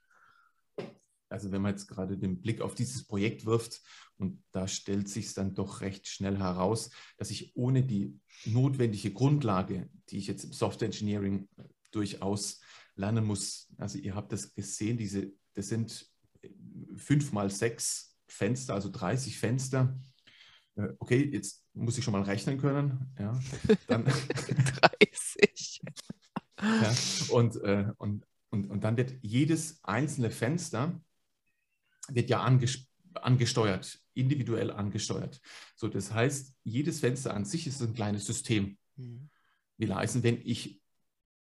Also 1.29 1.51
wenn 1.51 1.61
man 1.61 1.71
jetzt 1.71 1.87
gerade 1.87 2.17
den 2.17 2.41
Blick 2.41 2.61
auf 2.61 2.75
dieses 2.75 3.05
Projekt 3.05 3.45
wirft 3.45 3.81
und 4.17 4.43
da 4.51 4.67
stellt 4.67 5.07
sich 5.07 5.33
dann 5.33 5.53
doch 5.53 5.81
recht 5.81 6.07
schnell 6.07 6.37
heraus, 6.37 6.89
dass 7.17 7.31
ich 7.31 7.55
ohne 7.55 7.83
die 7.83 8.19
notwendige 8.45 9.11
Grundlage, 9.13 9.89
die 10.09 10.17
ich 10.17 10.27
jetzt 10.27 10.43
im 10.43 10.53
Software 10.53 10.87
Engineering 10.87 11.47
äh, 11.57 11.63
durchaus 11.91 12.59
lernen 12.95 13.25
muss, 13.25 13.69
also 13.77 13.97
ihr 13.97 14.15
habt 14.15 14.31
das 14.31 14.53
gesehen, 14.53 14.97
diese, 14.97 15.31
das 15.53 15.69
sind 15.69 16.09
fünf 16.97 17.31
mal 17.31 17.49
sechs 17.49 18.17
Fenster, 18.27 18.73
also 18.75 18.89
30 18.89 19.37
Fenster. 19.37 19.99
Äh, 20.75 20.89
okay, 20.99 21.29
jetzt 21.31 21.65
muss 21.73 21.97
ich 21.97 22.03
schon 22.03 22.13
mal 22.13 22.23
rechnen 22.23 22.57
können. 22.57 23.13
Ja, 23.19 23.39
dann 23.87 24.05
30. 24.99 25.50
Und, 27.31 27.55
äh, 27.63 27.91
und, 27.97 28.25
und, 28.49 28.69
und 28.69 28.83
dann 28.83 28.97
wird 28.97 29.13
jedes 29.21 29.83
einzelne 29.83 30.29
Fenster 30.29 31.01
wird 32.09 32.29
ja 32.29 32.41
anges 32.41 32.87
angesteuert, 33.13 33.99
individuell 34.13 34.71
angesteuert. 34.71 35.41
So, 35.75 35.87
das 35.87 36.13
heißt, 36.13 36.55
jedes 36.63 36.99
Fenster 36.99 37.33
an 37.33 37.45
sich 37.45 37.67
ist 37.67 37.81
ein 37.81 37.93
kleines 37.93 38.25
System. 38.25 38.77
Mhm. 38.95 39.29
Will 39.77 39.93
heißen, 39.93 40.23
wenn 40.23 40.39
ich 40.43 40.81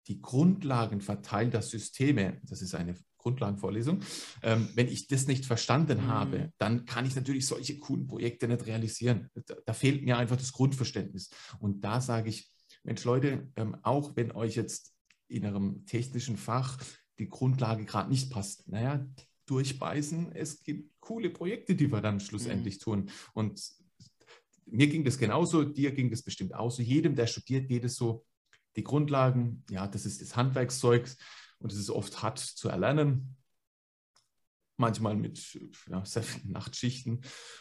die 0.07 0.21
Grundlagen 0.21 1.00
verteilter 1.00 1.62
Systeme, 1.62 2.41
das 2.45 2.61
ist 2.61 2.75
eine 2.75 2.95
Grundlagenvorlesung, 3.17 4.00
ähm, 4.43 4.69
wenn 4.75 4.88
ich 4.88 5.07
das 5.07 5.26
nicht 5.26 5.47
verstanden 5.47 6.03
mhm. 6.03 6.09
habe, 6.09 6.53
dann 6.59 6.85
kann 6.85 7.07
ich 7.07 7.17
natürlich 7.17 7.47
solche 7.47 7.79
coolen 7.79 8.07
Projekte 8.07 8.47
nicht 8.47 8.67
realisieren. 8.67 9.31
Da, 9.47 9.55
da, 9.64 9.73
fehlt 9.73 10.03
mir 10.03 10.19
einfach 10.19 10.37
das 10.37 10.53
Grundverständnis. 10.53 11.31
Und 11.59 11.81
da 11.81 12.03
sage 12.03 12.29
ich, 12.29 12.50
Mensch 12.83 13.03
Leute, 13.05 13.50
ähm, 13.57 13.76
auch 13.83 14.14
wenn 14.14 14.33
euch 14.33 14.57
jetzt 14.57 14.94
in 15.28 15.45
eurem 15.45 15.87
technischen 15.87 16.37
Fach 16.37 16.78
die 17.19 17.28
Grundlage 17.28 17.85
gerade 17.85 18.11
nicht 18.11 18.31
passt, 18.31 18.69
naja, 18.69 19.07
durchbeißen. 19.47 20.33
Es 20.33 20.62
gibt 20.62 20.93
coole 21.00 21.31
Projekte, 21.31 21.75
die 21.75 21.90
wir 21.90 22.00
dann 22.00 22.21
schlussendlich 22.21 22.76
mhm. 22.76 22.81
tun. 22.81 23.11
Und 23.35 23.61
mir 24.66 24.87
ging 24.88 25.04
das 25.04 25.19
genauso, 25.19 25.64
dir 25.64 25.93
ging 25.93 26.11
das 26.11 26.23
bestimmt 26.23 26.54
auch 26.54 26.71
so. 26.71 26.83
Jedem, 26.83 27.14
der 27.14 27.26
studiert, 27.26 27.69
geht 27.69 27.85
es 27.85 27.97
so. 27.97 28.25
Die 28.76 28.85
Grundlagen, 28.85 29.62
ja, 29.71 29.87
das 29.87 30.07
ist 30.07 30.21
das 30.21 30.35
Handwerkszeug 30.35 31.09
und 31.59 31.73
es 31.73 31.78
ist 31.78 31.90
oft 31.90 32.23
hart 32.23 32.38
zu 32.38 32.69
erlernen. 32.69 33.37
Manchmal 34.76 35.14
mit 35.14 35.61
ja, 35.88 36.04
sehr 36.04 36.25
vielen 36.25 36.50
Nachtschichten 36.50 37.21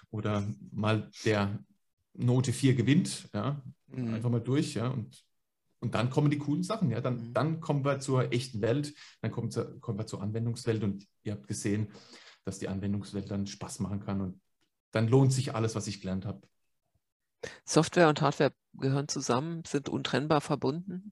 oder 0.10 0.51
mal 0.72 1.12
der 1.25 1.63
Note 2.13 2.53
4 2.53 2.74
gewinnt, 2.74 3.29
ja, 3.34 3.62
mhm. 3.88 4.15
einfach 4.15 4.29
mal 4.29 4.41
durch, 4.41 4.74
ja, 4.74 4.88
und 4.88 5.24
und 5.84 5.96
dann 5.96 6.10
kommen 6.10 6.32
die 6.32 6.38
coolen 6.38 6.63
Sachen, 6.63 6.90
ja. 6.92 7.02
Dann, 7.02 7.18
mhm. 7.18 7.34
dann 7.34 7.60
kommen 7.60 7.84
wir 7.84 8.00
zur 8.00 8.32
echten 8.32 8.62
Welt, 8.62 8.94
dann 9.22 9.32
kommen, 9.32 9.52
zu, 9.52 9.80
kommen 9.82 10.00
wir 10.00 10.08
zur 10.08 10.22
Anwendungswelt 10.22 10.82
und 10.82 11.06
ihr 11.24 11.34
habt 11.34 11.46
gesehen, 11.46 11.92
dass 12.46 12.58
die 12.58 12.70
Anwendungswelt 12.70 13.30
dann 13.30 13.46
Spaß 13.48 13.82
machen 13.82 14.00
kann 14.00 14.22
und 14.22 14.42
dann 14.92 15.10
lohnt 15.10 15.34
sich 15.34 15.54
alles, 15.54 15.75
was 15.75 15.88
ich 15.88 16.00
gelernt 16.00 16.25
habe. 16.25 16.48
Software 17.66 18.08
und 18.08 18.22
Hardware 18.22 18.54
gehören 18.75 19.10
zusammen, 19.10 19.63
sind 19.68 19.90
untrennbar 19.90 20.40
verbunden? 20.40 21.12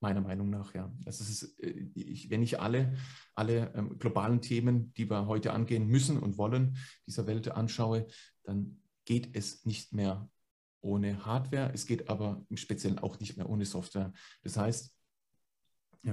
Meiner 0.00 0.22
Meinung 0.22 0.48
nach, 0.48 0.72
ja. 0.74 0.90
Das 1.04 1.20
ist, 1.20 1.60
äh, 1.60 1.90
ich, 1.94 2.30
wenn 2.30 2.42
ich 2.42 2.60
alle, 2.60 2.96
alle 3.34 3.74
ähm, 3.74 3.98
globalen 3.98 4.40
Themen, 4.40 4.94
die 4.94 5.10
wir 5.10 5.26
heute 5.26 5.52
angehen 5.52 5.86
müssen 5.86 6.18
und 6.18 6.38
wollen, 6.38 6.78
dieser 7.06 7.26
Welt 7.26 7.50
anschaue, 7.50 8.06
dann 8.44 8.80
geht 9.04 9.36
es 9.36 9.66
nicht 9.66 9.92
mehr 9.92 10.30
ohne 10.80 11.24
Hardware. 11.24 11.72
Es 11.74 11.86
geht 11.86 12.08
aber 12.08 12.44
im 12.48 12.56
Speziellen 12.56 12.98
auch 12.98 13.18
nicht 13.20 13.36
mehr 13.36 13.48
ohne 13.48 13.64
Software. 13.64 14.12
Das 14.42 14.56
heißt, 14.56 14.94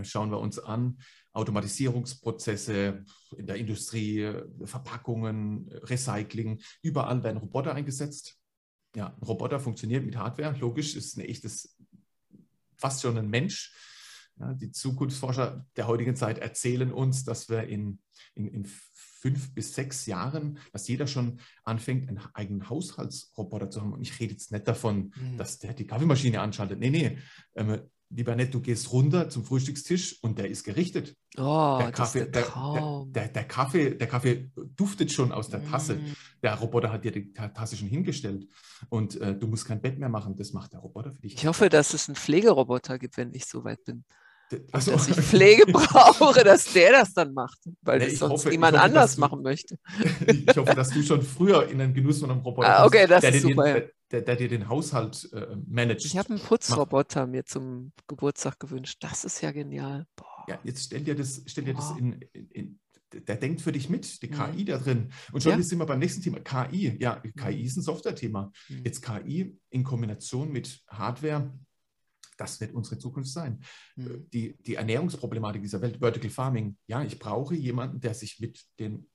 schauen 0.03 0.31
wir 0.31 0.39
uns 0.39 0.59
an, 0.59 0.97
Automatisierungsprozesse 1.33 3.03
in 3.37 3.45
der 3.45 3.57
Industrie, 3.57 4.33
Verpackungen, 4.63 5.69
Recycling, 5.83 6.61
überall 6.81 7.23
werden 7.23 7.37
Roboter 7.37 7.73
eingesetzt. 7.73 8.37
Ja, 8.95 9.07
ein 9.07 9.23
Roboter 9.23 9.59
funktioniert 9.59 10.05
mit 10.05 10.17
Hardware, 10.17 10.57
logisch, 10.57 10.95
ist 10.95 11.17
ein 11.17 11.25
echtes, 11.25 11.77
fast 12.77 13.01
schon 13.01 13.17
ein 13.17 13.29
Mensch. 13.29 13.73
Ja, 14.37 14.53
die 14.53 14.71
Zukunftsforscher 14.71 15.65
der 15.75 15.87
heutigen 15.87 16.15
Zeit 16.15 16.39
erzählen 16.39 16.91
uns, 16.91 17.23
dass 17.23 17.49
wir 17.49 17.63
in, 17.67 17.99
in, 18.33 18.47
in 18.47 18.65
fünf 19.25 19.55
bis 19.55 19.73
sechs 19.73 20.05
Jahren, 20.05 20.59
dass 20.71 20.87
jeder 20.87 21.07
schon 21.07 21.39
anfängt, 21.63 22.07
einen 22.07 22.19
eigenen 22.35 22.69
Haushaltsroboter 22.69 23.71
zu 23.71 23.81
haben. 23.81 23.91
Und 23.91 24.01
ich 24.03 24.19
rede 24.19 24.33
jetzt 24.33 24.51
nicht 24.51 24.67
davon, 24.67 25.13
mhm. 25.15 25.37
dass 25.37 25.57
der 25.57 25.73
die 25.73 25.87
Kaffeemaschine 25.87 26.41
anschaltet. 26.41 26.79
Nee, 26.79 26.91
nee. 26.91 27.17
Ähm, 27.55 27.79
lieber 28.11 28.35
nett, 28.35 28.53
du 28.53 28.61
gehst 28.61 28.91
runter 28.91 29.27
zum 29.29 29.43
Frühstückstisch 29.43 30.21
und 30.21 30.37
der 30.37 30.47
ist 30.47 30.63
gerichtet. 30.63 31.17
Oh, 31.37 31.77
der, 31.81 31.91
Kaffee, 31.91 32.25
der, 32.25 32.43
der, 32.43 33.05
der, 33.07 33.27
der, 33.29 33.43
Kaffee, 33.45 33.95
der 33.95 34.07
Kaffee 34.07 34.51
duftet 34.75 35.11
schon 35.11 35.31
aus 35.31 35.49
der 35.49 35.65
Tasse. 35.65 35.95
Mm. 35.95 36.15
Der 36.43 36.53
Roboter 36.53 36.91
hat 36.91 37.03
dir 37.03 37.11
die 37.11 37.33
Tasse 37.33 37.75
schon 37.75 37.87
hingestellt 37.87 38.47
und 38.89 39.19
äh, 39.19 39.35
du 39.35 39.47
musst 39.47 39.65
kein 39.65 39.81
Bett 39.81 39.97
mehr 39.97 40.09
machen. 40.09 40.35
Das 40.35 40.53
macht 40.53 40.73
der 40.73 40.81
Roboter 40.81 41.13
für 41.13 41.21
dich. 41.21 41.33
Ich 41.33 41.47
hoffe, 41.47 41.69
dass 41.69 41.95
es 41.95 42.07
einen 42.07 42.15
Pflegeroboter 42.15 42.99
gibt, 42.99 43.17
wenn 43.17 43.33
ich 43.33 43.45
so 43.45 43.63
weit 43.63 43.83
bin. 43.85 44.05
Also, 44.71 44.91
dass 44.91 45.07
ich 45.07 45.15
Pflege 45.21 45.65
brauche, 45.71 46.43
dass 46.43 46.71
der 46.73 46.91
das 46.91 47.13
dann 47.13 47.33
macht, 47.33 47.57
weil 47.81 47.99
nee, 47.99 48.05
das 48.05 48.19
sonst 48.19 48.31
hoffe, 48.31 48.49
niemand 48.49 48.75
hoffe, 48.77 48.83
anders 48.83 49.15
du, 49.15 49.21
machen 49.21 49.41
möchte. 49.41 49.77
ich 50.27 50.55
hoffe, 50.55 50.75
dass 50.75 50.89
du 50.89 51.01
schon 51.01 51.21
früher 51.23 51.67
in 51.67 51.79
den 51.79 51.93
Genuss 51.93 52.19
von 52.19 52.31
einem 52.31 52.41
Roboter 52.41 52.79
ah, 52.79 52.85
okay, 52.85 53.07
das 53.07 53.21
der, 53.21 53.33
ist 53.33 53.41
super. 53.41 53.73
Den, 53.73 53.89
der, 54.11 54.21
der, 54.21 54.35
dir 54.35 54.47
den 54.47 54.69
Haushalt 54.69 55.29
äh, 55.33 55.55
managt. 55.67 56.05
Ich 56.05 56.17
habe 56.17 56.29
einen 56.29 56.39
Putzroboter 56.39 57.25
mir 57.25 57.45
zum 57.45 57.91
Geburtstag 58.07 58.59
gewünscht. 58.59 58.97
Das 59.01 59.23
ist 59.23 59.41
ja 59.41 59.51
genial. 59.51 60.05
Boah. 60.15 60.45
Ja, 60.47 60.59
jetzt 60.63 60.85
stell 60.85 61.01
dir 61.01 61.15
das, 61.15 61.41
stell 61.47 61.63
dir 61.63 61.73
das 61.73 61.91
in, 61.97 62.21
in, 62.33 62.49
in 62.51 62.79
der 63.27 63.35
denkt 63.37 63.61
für 63.61 63.71
dich 63.71 63.89
mit, 63.89 64.21
die 64.21 64.29
KI 64.29 64.61
mhm. 64.61 64.65
da 64.65 64.77
drin. 64.77 65.11
Und 65.31 65.41
schon 65.41 65.53
ja. 65.53 65.61
sind 65.61 65.79
wir 65.79 65.85
beim 65.85 65.99
nächsten 65.99 66.21
Thema, 66.21 66.39
KI. 66.39 66.97
Ja, 66.99 67.21
KI 67.37 67.63
ist 67.63 67.77
ein 67.77 67.81
Software-Thema. 67.81 68.51
Mhm. 68.69 68.83
Jetzt 68.83 69.01
KI 69.01 69.57
in 69.69 69.83
Kombination 69.83 70.51
mit 70.51 70.81
Hardware 70.87 71.53
das 72.37 72.59
wird 72.61 72.73
unsere 72.73 72.97
Zukunft 72.97 73.31
sein. 73.31 73.61
Mhm. 73.95 74.27
Die, 74.31 74.57
die 74.57 74.75
Ernährungsproblematik 74.75 75.61
dieser 75.61 75.81
Welt, 75.81 75.97
Vertical 75.99 76.29
Farming, 76.29 76.77
ja, 76.87 77.03
ich 77.03 77.19
brauche 77.19 77.55
jemanden, 77.55 77.99
der 77.99 78.13
sich 78.13 78.39
mit 78.39 78.63
den 78.79 79.07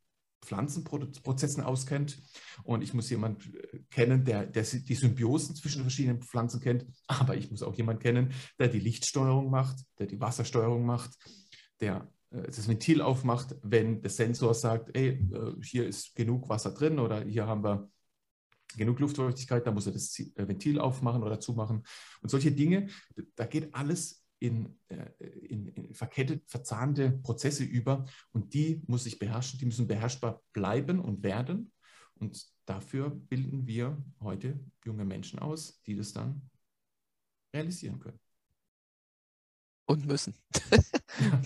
Pflanzenprozessen 0.42 1.62
auskennt 1.62 2.18
und 2.64 2.82
ich 2.82 2.94
muss 2.94 3.10
jemanden 3.10 3.54
äh, 3.54 3.78
kennen, 3.90 4.24
der, 4.24 4.46
der 4.46 4.62
die 4.62 4.94
Symbiosen 4.94 5.54
zwischen 5.54 5.82
verschiedenen 5.82 6.22
Pflanzen 6.22 6.60
kennt, 6.60 6.86
aber 7.06 7.36
ich 7.36 7.50
muss 7.50 7.62
auch 7.62 7.74
jemanden 7.74 8.02
kennen, 8.02 8.32
der 8.58 8.68
die 8.68 8.80
Lichtsteuerung 8.80 9.50
macht, 9.50 9.84
der 9.98 10.06
die 10.06 10.20
Wassersteuerung 10.20 10.84
macht, 10.84 11.10
der 11.80 12.10
äh, 12.30 12.42
das 12.42 12.68
Ventil 12.68 13.02
aufmacht, 13.02 13.54
wenn 13.62 14.00
der 14.00 14.10
Sensor 14.10 14.54
sagt, 14.54 14.96
ey, 14.96 15.28
hier 15.62 15.86
ist 15.86 16.14
genug 16.14 16.48
Wasser 16.48 16.72
drin 16.72 16.98
oder 16.98 17.22
hier 17.24 17.46
haben 17.46 17.62
wir 17.62 17.90
genug 18.76 19.00
Luftfeuchtigkeit, 19.00 19.66
da 19.66 19.72
muss 19.72 19.86
er 19.86 19.92
das 19.92 20.18
äh, 20.18 20.48
Ventil 20.48 20.78
aufmachen 20.78 21.22
oder 21.22 21.40
zumachen. 21.40 21.82
Und 22.22 22.28
solche 22.28 22.52
Dinge, 22.52 22.88
da 23.34 23.46
geht 23.46 23.74
alles 23.74 24.24
in, 24.38 24.78
äh, 24.88 25.10
in, 25.46 25.68
in 25.68 25.94
verkettet, 25.94 26.48
verzahnte 26.48 27.12
Prozesse 27.22 27.64
über 27.64 28.06
und 28.32 28.54
die 28.54 28.82
muss 28.86 29.06
ich 29.06 29.18
beherrschen, 29.18 29.58
die 29.58 29.66
müssen 29.66 29.86
beherrschbar 29.86 30.42
bleiben 30.52 31.00
und 31.00 31.22
werden. 31.22 31.72
Und 32.14 32.46
dafür 32.66 33.10
bilden 33.10 33.66
wir 33.66 34.02
heute 34.20 34.58
junge 34.84 35.04
Menschen 35.04 35.38
aus, 35.38 35.82
die 35.82 35.96
das 35.96 36.12
dann 36.12 36.50
realisieren 37.54 37.98
können. 37.98 38.18
Und 39.86 40.06
müssen. 40.06 40.34
ja. 41.20 41.42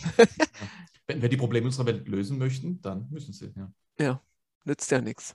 Wenn 1.06 1.22
wir 1.22 1.28
die 1.28 1.36
Probleme 1.36 1.66
unserer 1.66 1.86
Welt 1.86 2.06
lösen 2.08 2.38
möchten, 2.38 2.80
dann 2.82 3.08
müssen 3.10 3.32
sie. 3.32 3.52
Ja, 3.56 3.72
ja 3.98 4.22
nützt 4.64 4.90
ja 4.90 5.00
nichts. 5.00 5.34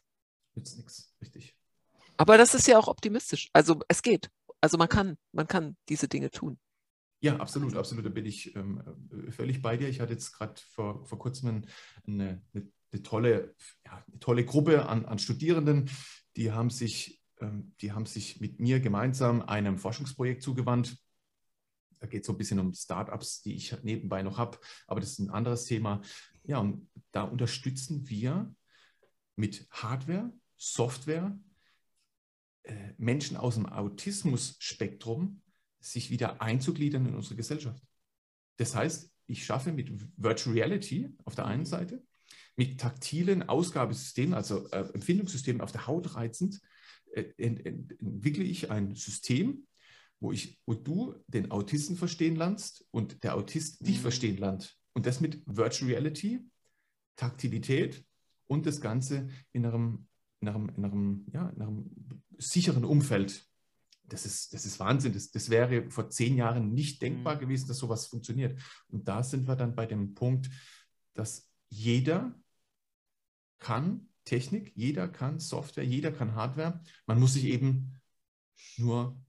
Nützt 0.56 0.78
nichts, 0.78 1.16
richtig. 1.22 1.59
Aber 2.20 2.38
das 2.38 2.54
ist 2.54 2.68
ja 2.68 2.78
auch 2.78 2.90
optimistisch. 2.90 3.50
Also 3.54 3.80
es 3.88 4.02
geht. 4.02 4.30
Also 4.60 4.78
man 4.78 4.90
kann, 4.90 5.18
man 5.32 5.48
kann 5.48 5.78
diese 5.88 6.10
Dinge 6.10 6.30
tun. 6.30 6.60
Ja, 7.22 7.38
absolut, 7.38 7.78
absolut. 7.78 8.06
Da 8.06 8.10
bin 8.10 8.26
ich 8.26 8.54
ähm, 8.58 8.84
äh, 9.28 9.32
völlig 9.32 9.62
bei 9.62 9.78
dir. 9.78 9.88
Ich 9.88 10.02
hatte 10.02 10.12
jetzt 10.12 10.34
gerade 10.34 10.60
vor, 10.74 11.06
vor 11.06 11.18
kurzem 11.18 11.64
eine, 12.06 12.42
eine, 12.54 12.72
eine, 12.92 13.04
tolle, 13.04 13.56
ja, 13.86 14.04
eine 14.06 14.20
tolle 14.20 14.44
Gruppe 14.44 14.90
an, 14.90 15.06
an 15.06 15.18
Studierenden, 15.18 15.90
die 16.36 16.52
haben, 16.52 16.70
sich, 16.70 17.22
ähm, 17.40 17.74
die 17.80 17.94
haben 17.94 18.06
sich 18.06 18.42
mit 18.42 18.60
mir 18.60 18.82
gemeinsam 18.82 19.42
einem 19.42 19.78
Forschungsprojekt 19.78 20.44
zugewandt. 20.44 20.98
Da 22.00 22.08
geht 22.08 22.24
es 22.24 22.28
so 22.28 22.34
ein 22.34 22.38
bisschen 22.38 22.60
um 22.60 22.74
Startups, 22.74 23.42
die 23.44 23.56
ich 23.56 23.82
nebenbei 23.82 24.24
noch 24.24 24.38
habe, 24.38 24.58
aber 24.88 25.00
das 25.00 25.12
ist 25.12 25.20
ein 25.20 25.30
anderes 25.30 25.64
Thema. 25.64 26.02
Ja, 26.44 26.60
und 26.60 26.90
da 27.14 27.24
unterstützen 27.24 28.10
wir 28.10 28.54
mit 29.38 29.68
Hardware, 29.72 30.34
Software 30.58 31.38
Menschen 32.98 33.38
aus 33.38 33.56
dem 33.56 33.66
Autismus-Spektrum 33.66 35.42
sich 35.80 36.10
wieder 36.10 36.42
einzugliedern 36.42 37.06
in 37.06 37.16
unsere 37.16 37.36
Gesellschaft. 37.36 37.84
Das 38.58 38.76
heißt, 38.76 39.12
ich 39.28 39.46
schaffe 39.46 39.72
mit 39.72 39.92
Virtual 40.18 40.54
Reality 40.54 41.16
auf 41.24 41.36
der 41.36 41.46
einen 41.46 41.66
Seite, 41.66 42.04
mit 42.56 42.80
taktilen 42.80 43.48
Ausgabesystemen, 43.48 44.34
also 44.34 44.68
äh, 44.72 44.90
Empfindungssystemen 44.94 45.62
auf 45.62 45.72
der 45.72 45.88
Haut 45.88 46.16
reizend, 46.16 46.60
äh, 47.14 47.24
ent, 47.38 47.66
ent, 47.66 48.02
entwickle 48.02 48.44
ich 48.44 48.70
ein 48.70 48.96
System, 48.96 49.66
wo, 50.20 50.34
ich, 50.34 50.60
wo 50.66 50.74
du 50.74 51.16
den 51.28 51.52
Autisten 51.52 51.96
verstehen 51.96 52.36
lernst 52.36 52.86
und 52.92 53.24
der 53.24 53.36
Autist 53.36 53.88
dich 53.88 53.98
mhm. 54.00 54.02
verstehen 54.02 54.38
lernt. 54.38 54.78
Und 54.94 55.06
das 55.06 55.22
mit 55.22 55.42
Virtual 55.46 55.90
Reality, 55.90 56.42
Taktilität 57.16 58.04
und 58.48 58.66
das 58.66 58.82
Ganze 58.82 59.30
in 59.54 59.66
einem, 59.66 60.09
in 60.42 60.48
einem, 60.48 60.70
in 60.70 60.86
einem, 60.86 61.26
ja, 61.34 61.50
in 61.50 61.62
einem 61.62 61.92
sicheren 62.38 62.86
Umfeld. 62.86 63.46
Das 64.06 64.26
ist, 64.26 64.54
das 64.54 64.66
ist 64.66 64.80
Wahnsinn. 64.80 65.14
Das, 65.14 65.32
das 65.32 65.50
wäre 65.50 65.90
vor 65.90 66.10
zehn 66.10 66.36
Jahren 66.36 66.74
nicht 66.74 67.02
denkbar 67.02 67.36
mhm. 67.36 67.40
gewesen, 67.40 67.68
dass 67.68 67.78
sowas 67.78 68.08
funktioniert. 68.08 68.60
Und 68.90 69.08
da 69.08 69.24
sind 69.24 69.48
wir 69.48 69.56
dann 69.56 69.76
bei 69.76 69.86
dem 69.86 70.14
Punkt, 70.14 70.50
dass 71.14 71.50
jeder 71.70 72.34
kann 73.60 74.08
Technik, 74.26 74.72
jeder 74.76 75.08
kann 75.08 75.40
Software, 75.40 75.84
jeder 75.84 76.12
kann 76.12 76.36
Hardware. 76.36 76.82
Man 77.06 77.20
muss 77.20 77.34
sich 77.34 77.46
eben 77.46 78.00
nur 78.78 79.20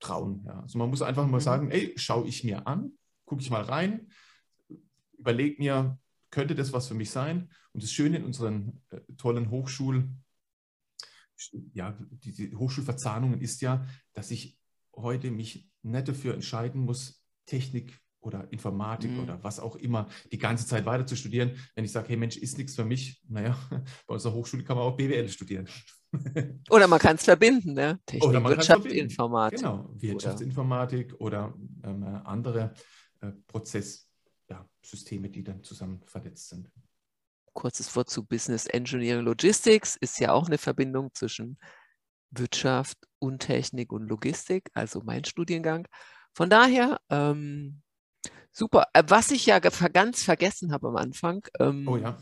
trauen. 0.00 0.44
Ja. 0.46 0.60
Also 0.60 0.78
man 0.78 0.90
muss 0.90 1.02
einfach 1.02 1.26
mal 1.26 1.38
mhm. 1.38 1.42
sagen, 1.42 1.70
ey, 1.70 1.92
schaue 1.96 2.26
ich 2.26 2.44
mir 2.44 2.66
an, 2.66 2.92
gucke 3.24 3.42
ich 3.42 3.50
mal 3.50 3.62
rein, 3.62 4.08
überlege 5.18 5.62
mir, 5.62 5.98
könnte 6.30 6.54
das 6.54 6.72
was 6.72 6.88
für 6.88 6.94
mich 6.94 7.10
sein? 7.10 7.50
Und 7.72 7.82
das 7.82 7.92
Schöne 7.92 8.18
in 8.18 8.24
unseren 8.24 8.82
äh, 8.90 9.00
tollen 9.16 9.50
Hochschulen, 9.50 10.22
ja, 11.72 11.98
die 12.10 12.54
Hochschulverzahnungen 12.54 13.40
ist 13.40 13.60
ja, 13.60 13.86
dass 14.12 14.30
ich 14.30 14.58
heute 14.94 15.30
mich 15.30 15.70
nicht 15.82 16.08
dafür 16.08 16.34
entscheiden 16.34 16.82
muss, 16.82 17.22
Technik 17.46 17.98
oder 18.20 18.52
Informatik 18.52 19.12
mhm. 19.12 19.20
oder 19.20 19.42
was 19.42 19.60
auch 19.60 19.76
immer 19.76 20.08
die 20.32 20.38
ganze 20.38 20.66
Zeit 20.66 20.84
weiter 20.84 21.06
zu 21.06 21.16
studieren. 21.16 21.52
Wenn 21.74 21.84
ich 21.84 21.92
sage, 21.92 22.08
hey 22.08 22.16
Mensch, 22.16 22.36
ist 22.36 22.58
nichts 22.58 22.74
für 22.74 22.84
mich, 22.84 23.22
naja, 23.28 23.56
bei 24.06 24.14
unserer 24.14 24.34
Hochschule 24.34 24.64
kann 24.64 24.76
man 24.76 24.86
auch 24.86 24.96
BWL 24.96 25.28
studieren. 25.28 25.68
Oder 26.70 26.88
man 26.88 26.98
kann 26.98 27.16
es 27.16 27.24
verbinden, 27.24 27.74
ne? 27.74 28.00
Technik, 28.06 28.30
oder 28.30 28.42
Wirtschaftsinformatik. 28.42 29.58
Genau, 29.58 29.90
Wirtschaftsinformatik 29.92 31.14
oder, 31.18 31.52
oder 31.82 31.90
ähm, 31.90 32.04
andere 32.24 32.72
äh, 33.20 33.32
Prozesssysteme, 33.46 35.26
ja, 35.26 35.32
die 35.32 35.44
dann 35.44 35.62
zusammen 35.62 36.00
vernetzt 36.06 36.48
sind. 36.48 36.70
Kurzes 37.56 37.96
Wort 37.96 38.08
zu 38.08 38.24
Business 38.24 38.66
Engineering 38.66 39.24
Logistics 39.24 39.96
ist 39.96 40.20
ja 40.20 40.32
auch 40.32 40.46
eine 40.46 40.58
Verbindung 40.58 41.10
zwischen 41.14 41.58
Wirtschaft 42.30 42.98
und 43.18 43.40
Technik 43.40 43.92
und 43.92 44.06
Logistik, 44.06 44.70
also 44.74 45.00
mein 45.04 45.24
Studiengang. 45.24 45.88
Von 46.34 46.50
daher, 46.50 47.00
ähm, 47.10 47.82
super. 48.52 48.86
Äh, 48.92 49.02
was 49.08 49.30
ich 49.30 49.46
ja 49.46 49.58
ganz 49.58 50.22
vergessen 50.22 50.72
habe 50.72 50.88
am 50.88 50.96
Anfang, 50.96 51.46
ähm, 51.58 51.88
oh 51.88 51.96
ja. 51.96 52.16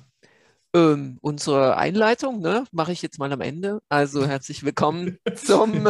Ähm, 0.74 1.18
unsere 1.20 1.76
Einleitung 1.76 2.40
ne, 2.40 2.64
mache 2.72 2.90
ich 2.90 3.00
jetzt 3.00 3.20
mal 3.20 3.32
am 3.32 3.40
Ende. 3.40 3.80
Also 3.88 4.26
herzlich 4.26 4.64
willkommen 4.64 5.18
zum 5.36 5.84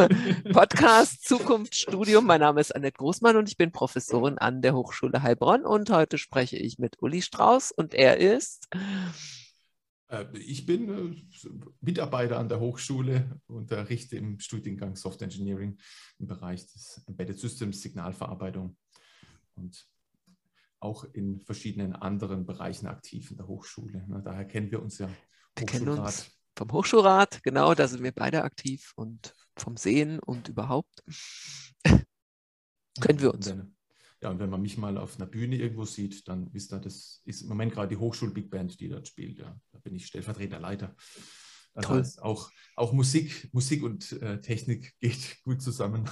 Podcast 0.53 1.27
Zukunftsstudium. 1.27 2.23
Mein 2.23 2.41
Name 2.41 2.61
ist 2.61 2.75
Annette 2.75 2.97
Großmann 2.97 3.35
und 3.35 3.49
ich 3.49 3.57
bin 3.57 3.71
Professorin 3.71 4.37
an 4.37 4.61
der 4.61 4.75
Hochschule 4.75 5.23
Heilbronn 5.23 5.65
und 5.65 5.89
heute 5.89 6.19
spreche 6.19 6.57
ich 6.57 6.77
mit 6.77 7.01
Uli 7.01 7.23
Strauß 7.23 7.71
und 7.71 7.95
er 7.95 8.17
ist 8.17 8.67
ich 10.33 10.65
bin 10.65 10.89
äh, 10.89 11.49
Mitarbeiter 11.81 12.39
an 12.39 12.49
der 12.49 12.59
Hochschule, 12.59 13.39
unterrichte 13.47 14.17
im 14.17 14.39
Studiengang 14.39 14.95
Software 14.95 15.25
Engineering 15.25 15.77
im 16.19 16.27
Bereich 16.27 16.65
des 16.67 17.03
Embedded 17.07 17.39
Systems, 17.39 17.81
Signalverarbeitung 17.81 18.77
und 19.55 19.87
auch 20.79 21.03
in 21.13 21.39
verschiedenen 21.41 21.93
anderen 21.93 22.45
Bereichen 22.45 22.87
aktiv 22.87 23.31
in 23.31 23.37
der 23.37 23.47
Hochschule. 23.47 24.05
Daher 24.23 24.45
kennen 24.45 24.71
wir 24.71 24.81
uns 24.81 24.99
ja. 24.99 25.09
Wir 25.55 25.65
kennen 25.65 25.89
uns 25.89 26.31
vom 26.57 26.71
Hochschulrat, 26.71 27.43
genau, 27.43 27.73
da 27.73 27.87
sind 27.87 28.03
wir 28.03 28.13
beide 28.13 28.43
aktiv 28.43 28.93
und 28.95 29.33
vom 29.57 29.77
Sehen 29.77 30.19
und 30.19 30.47
überhaupt 30.47 31.03
können 33.01 33.19
wir 33.19 33.33
uns. 33.33 33.53
Ja, 34.25 34.31
und 34.31 34.39
wenn 34.39 34.49
man 34.49 34.63
mich 34.63 34.75
mal 34.79 34.97
auf 34.97 35.17
einer 35.17 35.27
Bühne 35.27 35.55
irgendwo 35.55 35.85
sieht, 35.85 36.27
dann 36.27 36.51
wisst 36.51 36.73
ihr, 36.73 36.79
das 36.79 37.21
ist 37.25 37.43
im 37.43 37.47
Moment 37.47 37.73
gerade 37.73 37.89
die 37.89 37.97
Hochschul-Big 37.97 38.49
Band, 38.49 38.79
die 38.79 38.89
dort 38.89 39.07
spielt. 39.07 39.37
Ja. 39.37 39.55
Da 39.71 39.77
bin 39.77 39.93
ich 39.93 40.07
stellvertretender 40.07 40.59
Leiter. 40.59 40.95
Das 41.75 41.85
Toll. 41.85 41.99
heißt, 41.99 42.23
auch, 42.23 42.49
auch 42.75 42.91
Musik, 42.91 43.53
Musik 43.53 43.83
und 43.83 44.13
äh, 44.23 44.41
Technik 44.41 44.95
geht 44.99 45.43
gut 45.43 45.61
zusammen. 45.61 46.09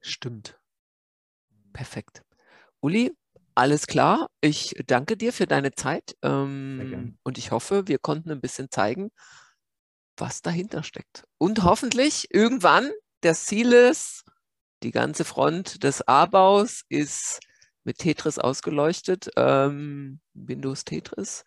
Stimmt. 0.00 0.58
Perfekt. 1.74 2.22
Uli, 2.80 3.12
alles 3.54 3.86
klar. 3.86 4.30
Ich 4.40 4.74
danke 4.86 5.18
dir 5.18 5.34
für 5.34 5.46
deine 5.46 5.72
Zeit 5.72 6.16
ähm, 6.22 7.18
und 7.22 7.36
ich 7.36 7.50
hoffe, 7.50 7.86
wir 7.86 7.98
konnten 7.98 8.30
ein 8.30 8.40
bisschen 8.40 8.70
zeigen, 8.70 9.10
was 10.16 10.40
dahinter 10.40 10.84
steckt. 10.84 11.24
Und 11.36 11.64
hoffentlich 11.64 12.28
irgendwann, 12.32 12.90
das 13.20 13.44
Ziel 13.44 13.74
ist, 13.74 14.24
die 14.82 14.90
ganze 14.90 15.24
Front 15.24 15.82
des 15.84 16.06
A-Baus 16.06 16.84
ist 16.88 17.40
mit 17.84 17.98
Tetris 17.98 18.38
ausgeleuchtet, 18.38 19.30
ähm, 19.36 20.20
Windows 20.34 20.84
Tetris. 20.84 21.44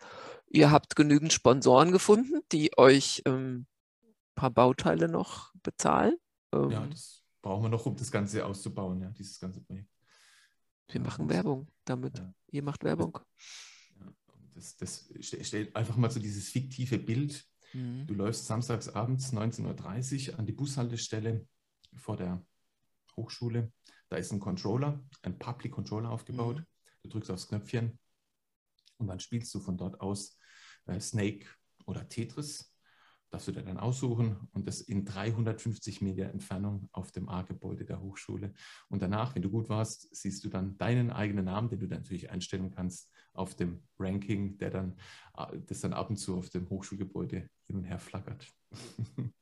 Ihr 0.48 0.72
habt 0.72 0.96
genügend 0.96 1.34
Sponsoren 1.34 1.92
gefunden, 1.92 2.42
die 2.52 2.78
euch 2.78 3.22
ähm, 3.26 3.66
ein 4.02 4.36
paar 4.36 4.52
Bauteile 4.52 5.08
noch 5.08 5.54
bezahlen. 5.64 6.16
Ähm, 6.54 6.72
ja, 6.72 6.88
das 6.88 7.22
brauchen 7.42 7.64
wir 7.64 7.70
noch, 7.70 7.86
um 7.86 7.96
das 7.96 8.12
Ganze 8.12 8.46
auszubauen, 8.46 9.02
ja, 9.02 9.10
dieses 9.12 9.40
ganze 9.40 9.62
Projekt. 9.62 9.90
Wir 10.90 11.02
machen 11.02 11.30
Werbung 11.30 11.68
damit. 11.86 12.18
Ja. 12.18 12.34
Ihr 12.52 12.64
macht 12.64 12.84
Werbung. 12.84 13.20
Das, 14.54 14.78
das 14.78 15.10
stellt 15.20 15.76
einfach 15.76 15.98
mal 15.98 16.10
so 16.10 16.20
dieses 16.20 16.50
fiktive 16.50 16.98
Bild. 16.98 17.46
Mhm. 17.74 18.08
Du 18.08 18.14
läufst 18.14 18.46
samstags 18.46 18.88
abends 18.90 19.34
19.30 19.34 20.32
Uhr 20.32 20.40
an 20.40 20.46
die 20.46 20.54
Bushaltestelle 20.54 21.46
vor 21.98 22.16
der 22.16 22.46
Hochschule. 23.18 23.72
Da 24.10 24.18
ist 24.18 24.32
ein 24.32 24.40
Controller, 24.40 25.04
ein 25.24 25.38
Public 25.40 25.74
Controller 25.74 26.10
aufgebaut. 26.10 26.58
Mhm. 26.58 26.66
Du 27.04 27.10
drückst 27.10 27.32
aufs 27.32 27.48
Knöpfchen 27.48 28.00
und 28.98 29.08
dann 29.08 29.20
spielst 29.20 29.54
du 29.54 29.60
von 29.60 29.78
dort 29.78 30.02
aus 30.02 30.38
äh, 30.86 31.00
Snake 31.00 31.48
oder 31.86 32.08
Tetris. 32.08 32.72
Darfst 33.30 33.48
du 33.48 33.52
dir 33.52 33.64
dann 33.64 33.78
aussuchen 33.78 34.48
und 34.54 34.68
das 34.68 34.82
in 34.82 35.04
350 35.04 36.02
Meter 36.02 36.30
Entfernung 36.30 36.88
auf 36.92 37.12
dem 37.12 37.28
A-Gebäude 37.28 37.84
der 37.84 38.00
Hochschule. 38.00 38.54
Und 38.88 39.02
danach, 39.02 39.36
wenn 39.36 39.42
du 39.42 39.50
gut 39.50 39.68
warst, 39.68 40.16
siehst 40.16 40.44
du 40.46 40.50
dann 40.50 40.78
deinen 40.78 41.12
eigenen 41.12 41.46
Namen, 41.46 41.70
den 41.70 41.80
du 41.80 41.88
dann 41.88 42.00
natürlich 42.00 42.30
einstellen 42.30 42.72
kannst, 42.72 43.12
auf 43.34 43.56
dem 43.56 43.84
Ranking, 44.00 44.58
der 44.58 44.70
dann, 44.70 44.98
äh, 45.38 45.60
das 45.66 45.82
dann 45.82 45.94
ab 45.94 46.10
und 46.10 46.18
zu 46.18 46.38
auf 46.38 46.50
dem 46.50 46.70
Hochschulgebäude 46.70 47.50
hin 47.64 47.76
und 47.76 47.84
her 47.84 48.00
flackert. 48.00 48.48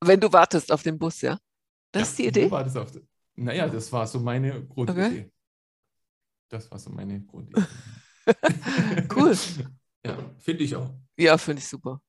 Wenn 0.00 0.20
du 0.20 0.32
wartest 0.32 0.70
auf 0.70 0.82
den 0.82 0.98
Bus, 0.98 1.20
ja? 1.22 1.38
Das 1.92 2.00
ja, 2.00 2.08
ist 2.08 2.18
die 2.18 2.26
Idee? 2.26 2.50
War 2.50 2.64
das 2.64 2.76
auf, 2.76 2.92
naja, 3.36 3.68
das 3.68 3.90
war 3.92 4.06
so 4.06 4.20
meine 4.20 4.66
Grundidee. 4.66 5.06
Okay. 5.06 5.32
Das 6.48 6.70
war 6.70 6.78
so 6.78 6.90
meine 6.90 7.20
Grundidee. 7.22 7.62
cool. 9.16 9.36
ja, 10.04 10.18
finde 10.38 10.64
ich 10.64 10.76
auch. 10.76 10.90
Ja, 11.16 11.38
finde 11.38 11.60
ich 11.60 11.68
super. 11.68 12.00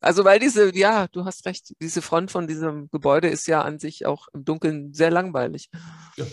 Also 0.00 0.24
weil 0.24 0.38
diese, 0.38 0.76
ja, 0.76 1.08
du 1.08 1.24
hast 1.24 1.46
recht, 1.46 1.74
diese 1.80 2.02
Front 2.02 2.30
von 2.30 2.46
diesem 2.46 2.90
Gebäude 2.90 3.28
ist 3.28 3.46
ja 3.46 3.62
an 3.62 3.78
sich 3.78 4.06
auch 4.06 4.28
im 4.34 4.44
Dunkeln 4.44 4.92
sehr 4.92 5.10
langweilig. 5.10 5.70
Ja. 6.16 6.26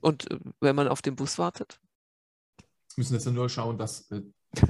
Und 0.00 0.30
äh, 0.30 0.38
wenn 0.60 0.76
man 0.76 0.88
auf 0.88 1.00
den 1.00 1.16
Bus 1.16 1.38
wartet? 1.38 1.80
Müssen 2.96 3.14
jetzt 3.14 3.26
nur 3.26 3.48
schauen, 3.48 3.78
dass 3.78 4.10
äh, 4.10 4.22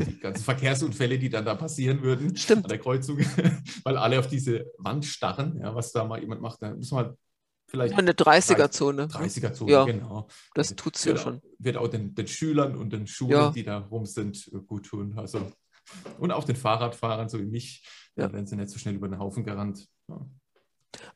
die 0.07 0.19
ganzen 0.19 0.45
Verkehrsunfälle, 0.45 1.19
die 1.19 1.29
dann 1.29 1.45
da 1.45 1.55
passieren 1.55 2.03
würden 2.03 2.37
Stimmt. 2.37 2.65
an 2.65 2.69
der 2.69 2.79
Kreuzung, 2.79 3.19
weil 3.85 3.97
alle 3.97 4.19
auf 4.19 4.29
diese 4.29 4.67
Wand 4.79 5.05
starren, 5.05 5.59
ja, 5.61 5.75
was 5.75 5.93
da 5.93 6.05
mal 6.05 6.21
jemand 6.21 6.41
macht, 6.41 6.63
da 6.63 6.75
muss 6.75 6.91
man 6.91 7.17
vielleicht. 7.75 7.99
Eine 7.99 8.13
30er-Zone. 8.13 9.07
30er-Zone, 9.07 9.71
ja, 9.71 9.85
genau. 9.85 10.29
Das 10.55 10.75
tut 10.75 10.97
es 10.97 11.05
ja 11.05 11.17
schon. 11.17 11.41
Wird 11.59 11.77
auch 11.77 11.89
den, 11.89 12.15
den, 12.15 12.27
Schülern 12.27 12.77
und 12.77 12.93
den 12.93 13.07
Schulen, 13.07 13.33
ja. 13.33 13.51
die 13.51 13.65
da 13.65 13.79
rum 13.79 14.07
sind, 14.07 14.51
gut 14.67 14.87
tun. 14.87 15.19
Also, 15.19 15.51
und 16.19 16.31
auch 16.31 16.45
den 16.45 16.57
Fahrradfahrern, 16.57 17.29
so 17.29 17.39
wie 17.39 17.45
mich, 17.45 17.87
ja. 18.17 18.33
werden 18.33 18.47
sie 18.47 18.57
nicht 18.57 18.71
so 18.71 18.79
schnell 18.79 18.95
über 18.95 19.09
den 19.09 19.19
Haufen 19.19 19.45
gerannt. 19.45 19.87
Ja. 20.09 20.27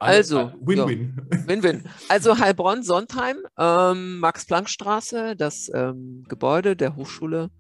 Also, 0.01 0.53
Win-Win. 0.61 1.17
Win-Win. 1.47 1.85
Also 2.09 2.39
Heilbronn, 2.39 2.83
Sontheim, 2.83 3.39
ähm, 3.57 4.19
Max-Planck-Straße, 4.19 5.37
das 5.37 5.71
ähm, 5.73 6.25
Gebäude 6.29 6.75
der 6.75 6.97
Hochschule 6.97 7.51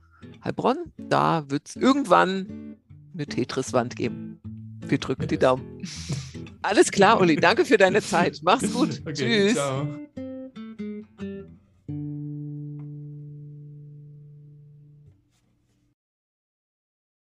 Heilbronn. 0.44 0.92
Da 0.96 1.48
wird 1.48 1.68
es 1.68 1.76
irgendwann 1.76 2.76
eine 3.14 3.26
Tetris-Wand 3.26 3.94
geben. 3.94 4.40
Wir 4.88 4.98
drücken 4.98 5.26
die 5.28 5.38
Daumen. 5.38 5.82
Alles 6.62 6.90
klar, 6.90 7.20
Uli. 7.20 7.36
Danke 7.36 7.64
für 7.64 7.76
deine 7.76 8.02
Zeit. 8.02 8.40
Mach's 8.42 8.72
gut. 8.72 9.00
Okay, 9.02 9.14
Tschüss. 9.14 9.54
Ciao. 9.54 9.86